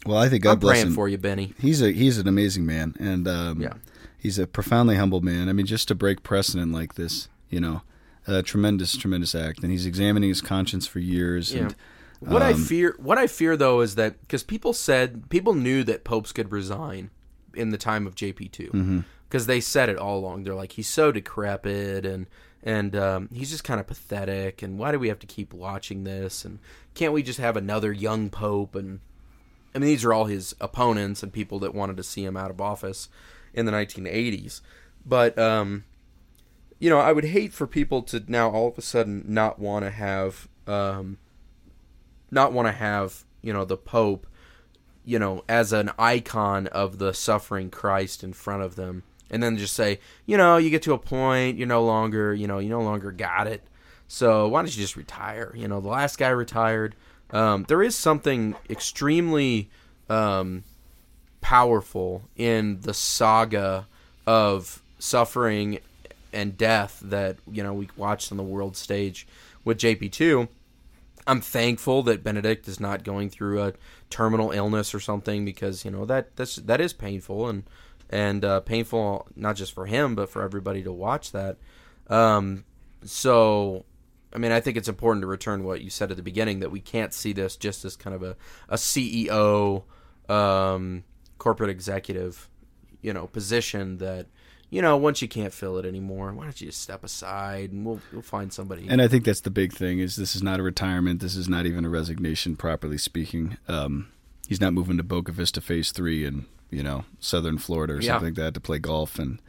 well, 0.05 0.19
I 0.19 0.29
think 0.29 0.45
God 0.45 0.53
I'm 0.53 0.59
bless 0.61 0.75
praying 0.77 0.87
him. 0.89 0.95
for 0.95 1.09
you, 1.09 1.19
Benny. 1.19 1.53
He's 1.59 1.83
a 1.83 1.91
he's 1.93 2.19
an 2.19 2.29
amazing 2.29 2.65
man, 2.67 2.95
and 3.01 3.27
um, 3.27 3.61
Yeah. 3.61 3.75
he's 4.19 4.39
a 4.39 4.47
profoundly 4.47 4.97
humble 4.97 5.21
man. 5.21 5.49
I 5.49 5.53
mean, 5.53 5.67
just 5.67 5.89
to 5.89 5.95
break 5.95 6.23
precedent 6.23 6.73
like 6.73 6.95
this, 6.95 7.29
you 7.51 7.61
know, 7.61 7.83
a 8.27 8.43
tremendous, 8.43 8.97
tremendous 8.97 9.35
act. 9.35 9.63
And 9.63 9.73
he's 9.73 9.87
examining 9.87 10.29
his 10.29 10.41
conscience 10.41 10.87
for 10.87 11.01
years. 11.01 11.53
Yeah. 11.53 11.63
And 11.63 11.75
What 12.21 12.43
I 12.43 12.53
Um, 12.53 12.63
fear, 12.65 12.95
what 12.99 13.19
I 13.19 13.27
fear 13.27 13.57
though, 13.57 13.81
is 13.81 13.95
that 13.97 14.21
because 14.21 14.43
people 14.45 14.73
said 14.73 15.29
people 15.29 15.55
knew 15.55 15.83
that 15.85 16.05
popes 16.05 16.31
could 16.33 16.53
resign 16.53 17.11
in 17.55 17.71
the 17.71 17.79
time 17.79 18.07
of 18.07 18.15
JP 18.15 18.53
2 18.53 18.65
Mm-hmm. 18.69 19.01
Because 19.29 19.47
they 19.47 19.61
said 19.61 19.89
it 19.89 19.99
all 19.99 20.19
along. 20.19 20.45
They're 20.45 20.55
like, 20.55 20.73
he's 20.73 20.89
so 20.89 21.13
decrepit 21.13 22.07
and 22.07 22.27
and 22.63 22.97
um, 22.97 23.29
he's 23.33 23.51
just 23.51 23.65
kind 23.65 23.79
of 23.79 23.87
pathetic. 23.87 24.61
And 24.61 24.79
why 24.79 24.91
do 24.91 24.99
we 24.99 25.09
have 25.09 25.21
to 25.21 25.27
keep 25.27 25.55
watching 25.55 26.03
this? 26.03 26.45
And 26.45 26.59
can't 26.95 27.13
we 27.13 27.23
just 27.23 27.39
have 27.39 27.57
another 27.57 27.93
young 27.93 28.29
pope? 28.29 28.75
And 28.75 29.01
I 29.75 29.79
mean, 29.79 29.89
these 29.89 30.05
are 30.05 30.13
all 30.13 30.25
his 30.25 30.55
opponents 30.61 31.23
and 31.23 31.33
people 31.33 31.61
that 31.61 31.75
wanted 31.75 31.97
to 31.99 32.03
see 32.03 32.25
him 32.25 32.37
out 32.37 32.51
of 32.51 32.61
office 32.61 33.09
in 33.55 33.67
the 33.67 33.73
1980s. 33.73 34.63
But 35.05 35.39
um, 35.39 35.85
you 36.79 36.91
know, 36.91 36.99
I 36.99 37.13
would 37.13 37.27
hate 37.27 37.53
for 37.53 37.67
people 37.67 38.03
to 38.03 38.23
now 38.27 38.51
all 38.51 38.69
of 38.69 38.79
a 38.79 38.83
sudden 38.83 39.25
not 39.27 39.59
want 39.59 39.85
to 39.85 39.91
have 39.91 40.49
um, 40.67 41.19
not 42.31 42.53
want 42.53 42.67
to 42.67 42.73
have 42.73 43.25
you 43.43 43.53
know 43.53 43.65
the 43.65 43.77
Pope, 43.77 44.27
you 45.05 45.19
know, 45.19 45.45
as 45.49 45.73
an 45.73 45.91
icon 45.99 46.67
of 46.69 46.99
the 46.99 47.15
suffering 47.15 47.71
Christ 47.71 48.25
in 48.25 48.33
front 48.33 48.63
of 48.63 48.77
them, 48.77 49.05
and 49.31 49.43
then 49.43 49.57
just 49.57 49.75
say, 49.75 50.01
you 50.25 50.37
know, 50.37 50.57
you 50.57 50.71
get 50.71 50.83
to 50.83 50.93
a 50.93 50.99
point, 50.99 51.59
you're 51.59 51.67
no 51.67 51.85
longer, 51.85 52.35
you 52.35 52.47
know, 52.47 52.59
you 52.59 52.69
no 52.69 52.83
longer 52.83 53.13
got 53.13 53.47
it. 53.47 53.63
So 54.09 54.49
why 54.49 54.61
don't 54.61 54.75
you 54.75 54.83
just 54.83 54.97
retire? 54.97 55.53
You 55.55 55.69
know, 55.69 55.81
the 55.81 55.89
last 55.89 56.19
guy 56.19 56.29
retired. 56.29 56.95
Um, 57.31 57.65
there 57.69 57.83
is 57.83 57.97
something 57.97 58.55
extremely 58.71 59.69
um, 60.09 60.63
powerful 61.41 62.23
in 62.37 62.81
the 62.83 62.95
saga 62.95 63.87
of 64.27 64.83
suffering 64.99 65.81
and 66.33 66.57
death 66.57 67.01
that 67.03 67.37
you 67.51 67.63
know 67.63 67.73
we 67.73 67.89
watched 67.97 68.31
on 68.31 68.37
the 68.37 68.45
world 68.45 68.77
stage 68.77 69.27
with 69.65 69.79
JP2. 69.79 70.49
I'm 71.27 71.41
thankful 71.41 72.03
that 72.05 72.23
Benedict 72.23 72.69
is 72.69 72.79
not 72.79 73.03
going 73.03 73.31
through 73.31 73.63
a 73.63 73.73
terminal 74.11 74.53
illness 74.53 74.95
or 74.95 75.01
something 75.01 75.45
because 75.45 75.85
you 75.85 75.91
know 75.91 76.05
that 76.05 76.37
that's 76.37 76.57
that 76.57 76.81
is 76.81 76.93
painful 76.93 77.49
and 77.49 77.65
and 78.11 78.45
uh, 78.45 78.61
painful 78.61 79.27
not 79.35 79.57
just 79.57 79.73
for 79.73 79.87
him 79.87 80.15
but 80.15 80.29
for 80.29 80.43
everybody 80.43 80.83
to 80.83 80.93
watch 80.93 81.33
that. 81.33 81.57
Um, 82.09 82.65
so, 83.05 83.85
I 84.33 84.39
mean, 84.39 84.53
I 84.53 84.61
think 84.61 84.77
it's 84.77 84.89
important 84.89 85.23
to 85.23 85.27
return 85.27 85.65
what 85.65 85.81
you 85.81 85.91
said 85.91 86.11
at 86.11 86.17
the 86.17 86.23
beginning 86.23 86.61
that 86.61 86.71
we 86.71 86.81
can't 86.81 87.13
see 87.13 87.33
this 87.33 87.57
just 87.57 87.85
as 87.85 87.97
kind 87.97 88.15
of 88.15 88.23
a 88.23 88.37
a 88.69 88.77
CEO, 88.77 89.85
um, 90.29 91.05
corporate 91.39 91.71
executive, 91.71 92.49
you 93.03 93.13
know, 93.13 93.27
position 93.27 93.99
that. 93.99 94.27
You 94.69 94.83
know, 94.83 94.97
once 94.97 95.23
you 95.23 95.29
can't 95.29 95.53
fill 95.53 95.79
it 95.79 95.87
anymore, 95.87 96.33
why 96.33 96.43
don't 96.43 96.61
you 96.61 96.67
just 96.67 96.83
step 96.83 97.05
aside 97.05 97.71
and 97.71 97.87
we'll 97.87 98.01
we'll 98.13 98.21
find 98.21 98.53
somebody. 98.53 98.89
And 98.89 99.01
I 99.01 99.07
think 99.07 99.25
that's 99.25 99.43
the 99.43 99.51
big 99.51 99.73
thing 99.73 100.01
is 100.01 100.17
this 100.17 100.35
is 100.35 100.43
not 100.43 100.59
a 100.59 100.63
retirement. 100.65 101.21
This 101.21 101.37
is 101.37 101.49
not 101.49 101.67
even 101.67 101.85
a 101.85 101.89
resignation, 101.89 102.57
properly 102.57 102.99
speaking. 102.99 103.59
Um, 103.69 104.09
he's 104.49 104.61
not 104.61 104.73
moving 104.73 104.97
to 104.97 105.05
Boca 105.05 105.31
Vista 105.31 105.61
Phase 105.61 105.93
Three 105.93 106.25
in 106.25 106.47
you 106.71 106.83
know 106.83 107.05
Southern 107.21 107.59
Florida 107.59 107.95
or 107.95 108.01
Yeah. 108.01 108.13
something 108.15 108.29
like 108.29 108.35
that 108.37 108.55
to 108.55 108.61
play 108.61 108.79
golf. 108.79 109.19
And 109.19 109.41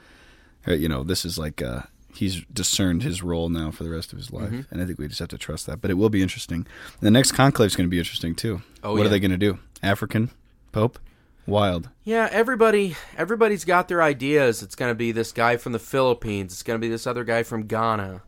uh, 0.68 0.74
you 0.74 0.88
know, 0.90 1.04
this 1.04 1.24
is 1.26 1.38
like 1.38 1.62
uh, 1.62 1.82
he's 2.14 2.44
discerned 2.54 3.04
his 3.04 3.22
role 3.24 3.50
now 3.50 3.72
for 3.72 3.84
the 3.84 3.90
rest 3.90 4.12
of 4.12 4.18
his 4.18 4.32
life, 4.32 4.50
Mm-hmm. 4.50 4.74
and 4.74 4.82
I 4.82 4.86
think 4.86 5.00
we 5.00 5.08
just 5.08 5.20
have 5.20 5.30
to 5.30 5.38
trust 5.38 5.66
that. 5.68 5.82
But 5.82 5.92
it 5.92 5.96
will 5.96 6.10
be 6.10 6.22
interesting. 6.22 6.68
The 7.00 7.12
next 7.12 7.32
conclave 7.34 7.68
is 7.68 7.76
going 7.76 7.88
to 7.88 7.92
be 7.92 8.00
interesting 8.00 8.36
too. 8.36 8.62
Oh, 8.84 8.92
what 8.94 9.00
yeah. 9.00 9.06
are 9.06 9.10
they 9.10 9.20
going 9.20 9.32
to 9.32 9.38
do? 9.38 9.60
African 9.84 10.32
Pope, 10.72 11.00
wild. 11.46 11.90
Yeah, 12.04 12.28
everybody 12.32 12.96
everybody's 13.18 13.64
got 13.66 13.88
their 13.88 14.02
ideas. 14.02 14.62
It's 14.64 14.76
going 14.76 14.92
to 14.92 14.96
be 14.96 15.12
this 15.12 15.32
guy 15.32 15.58
from 15.58 15.72
the 15.72 15.80
Philippines. 15.80 16.54
It's 16.54 16.64
going 16.64 16.80
to 16.80 16.86
be 16.86 16.90
this 16.90 17.06
other 17.08 17.24
guy 17.24 17.44
from 17.44 17.64
Ghana. 17.68 18.22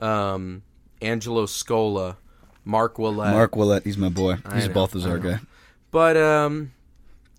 Um, 0.00 0.62
Angelo 1.02 1.46
Scola, 1.46 2.16
Marc 2.64 2.96
Ouellet. 2.96 3.32
Marc 3.32 3.52
Ouellet, 3.52 3.84
he's 3.84 3.96
my 3.98 4.08
boy. 4.08 4.36
He's 4.54 4.66
a 4.66 4.70
Balthasar 4.70 5.18
guy. 5.18 5.40
But 5.90 6.16
um, 6.16 6.72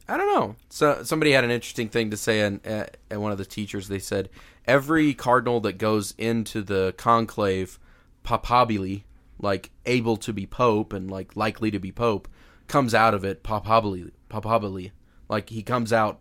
I 0.07 0.17
don't 0.17 0.33
know. 0.33 0.55
So 0.69 1.03
somebody 1.03 1.31
had 1.31 1.43
an 1.43 1.51
interesting 1.51 1.89
thing 1.89 2.11
to 2.11 2.17
say, 2.17 2.41
and 2.41 2.65
at, 2.65 2.97
at 3.09 3.19
one 3.19 3.31
of 3.31 3.37
the 3.37 3.45
teachers 3.45 3.87
they 3.87 3.99
said 3.99 4.29
every 4.65 5.13
cardinal 5.13 5.59
that 5.61 5.77
goes 5.77 6.13
into 6.17 6.61
the 6.61 6.93
conclave, 6.97 7.79
papabili, 8.23 9.03
like 9.39 9.71
able 9.85 10.17
to 10.17 10.31
be 10.33 10.45
pope 10.45 10.93
and 10.93 11.09
like 11.09 11.35
likely 11.35 11.71
to 11.71 11.79
be 11.79 11.91
pope, 11.91 12.27
comes 12.67 12.93
out 12.93 13.13
of 13.13 13.23
it 13.25 13.43
papabili, 13.43 14.11
papabili, 14.29 14.91
like 15.29 15.49
he 15.49 15.63
comes 15.63 15.91
out, 15.91 16.19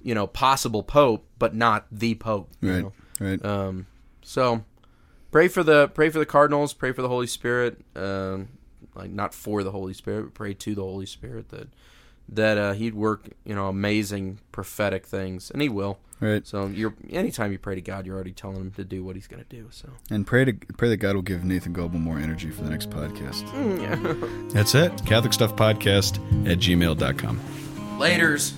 you 0.00 0.14
know, 0.14 0.26
possible 0.26 0.82
pope, 0.82 1.26
but 1.38 1.54
not 1.54 1.86
the 1.90 2.14
pope. 2.14 2.50
you 2.60 2.70
Right, 2.72 2.82
know? 2.82 2.92
right. 3.20 3.44
Um, 3.44 3.86
so 4.22 4.64
pray 5.30 5.48
for 5.48 5.62
the 5.62 5.88
pray 5.88 6.08
for 6.10 6.18
the 6.18 6.26
Cardinals. 6.26 6.72
Pray 6.72 6.92
for 6.92 7.02
the 7.02 7.08
Holy 7.08 7.26
Spirit. 7.26 7.80
Um, 7.96 8.48
like 8.94 9.10
not 9.10 9.34
for 9.34 9.64
the 9.64 9.72
Holy 9.72 9.92
Spirit, 9.92 10.22
but 10.22 10.34
pray 10.34 10.54
to 10.54 10.74
the 10.74 10.82
Holy 10.82 11.06
Spirit 11.06 11.48
that 11.48 11.68
that 12.28 12.56
uh, 12.58 12.72
he'd 12.72 12.94
work 12.94 13.28
you 13.44 13.54
know 13.54 13.68
amazing 13.68 14.38
prophetic 14.52 15.06
things, 15.06 15.50
and 15.50 15.60
he 15.62 15.68
will. 15.68 15.98
right. 16.20 16.46
So 16.46 16.66
you're 16.66 16.94
anytime 17.10 17.52
you 17.52 17.58
pray 17.58 17.74
to 17.74 17.80
God, 17.80 18.06
you're 18.06 18.14
already 18.14 18.32
telling 18.32 18.56
him 18.56 18.70
to 18.72 18.84
do 18.84 19.04
what 19.04 19.14
he's 19.16 19.26
going 19.26 19.42
to 19.44 19.48
do. 19.48 19.68
So 19.70 19.88
And 20.10 20.26
pray 20.26 20.44
to 20.44 20.52
pray 20.76 20.88
that 20.88 20.98
God 20.98 21.14
will 21.14 21.22
give 21.22 21.44
Nathan 21.44 21.72
Goebel 21.72 21.98
more 22.00 22.18
energy 22.18 22.50
for 22.50 22.62
the 22.62 22.70
next 22.70 22.90
podcast. 22.90 23.44
Mm, 23.50 24.50
That's 24.52 24.74
it. 24.74 25.04
Catholic 25.06 25.32
Stuff 25.32 25.54
Podcast 25.56 26.16
at 26.50 26.58
gmail.com. 26.58 27.40
Laters. 27.98 28.54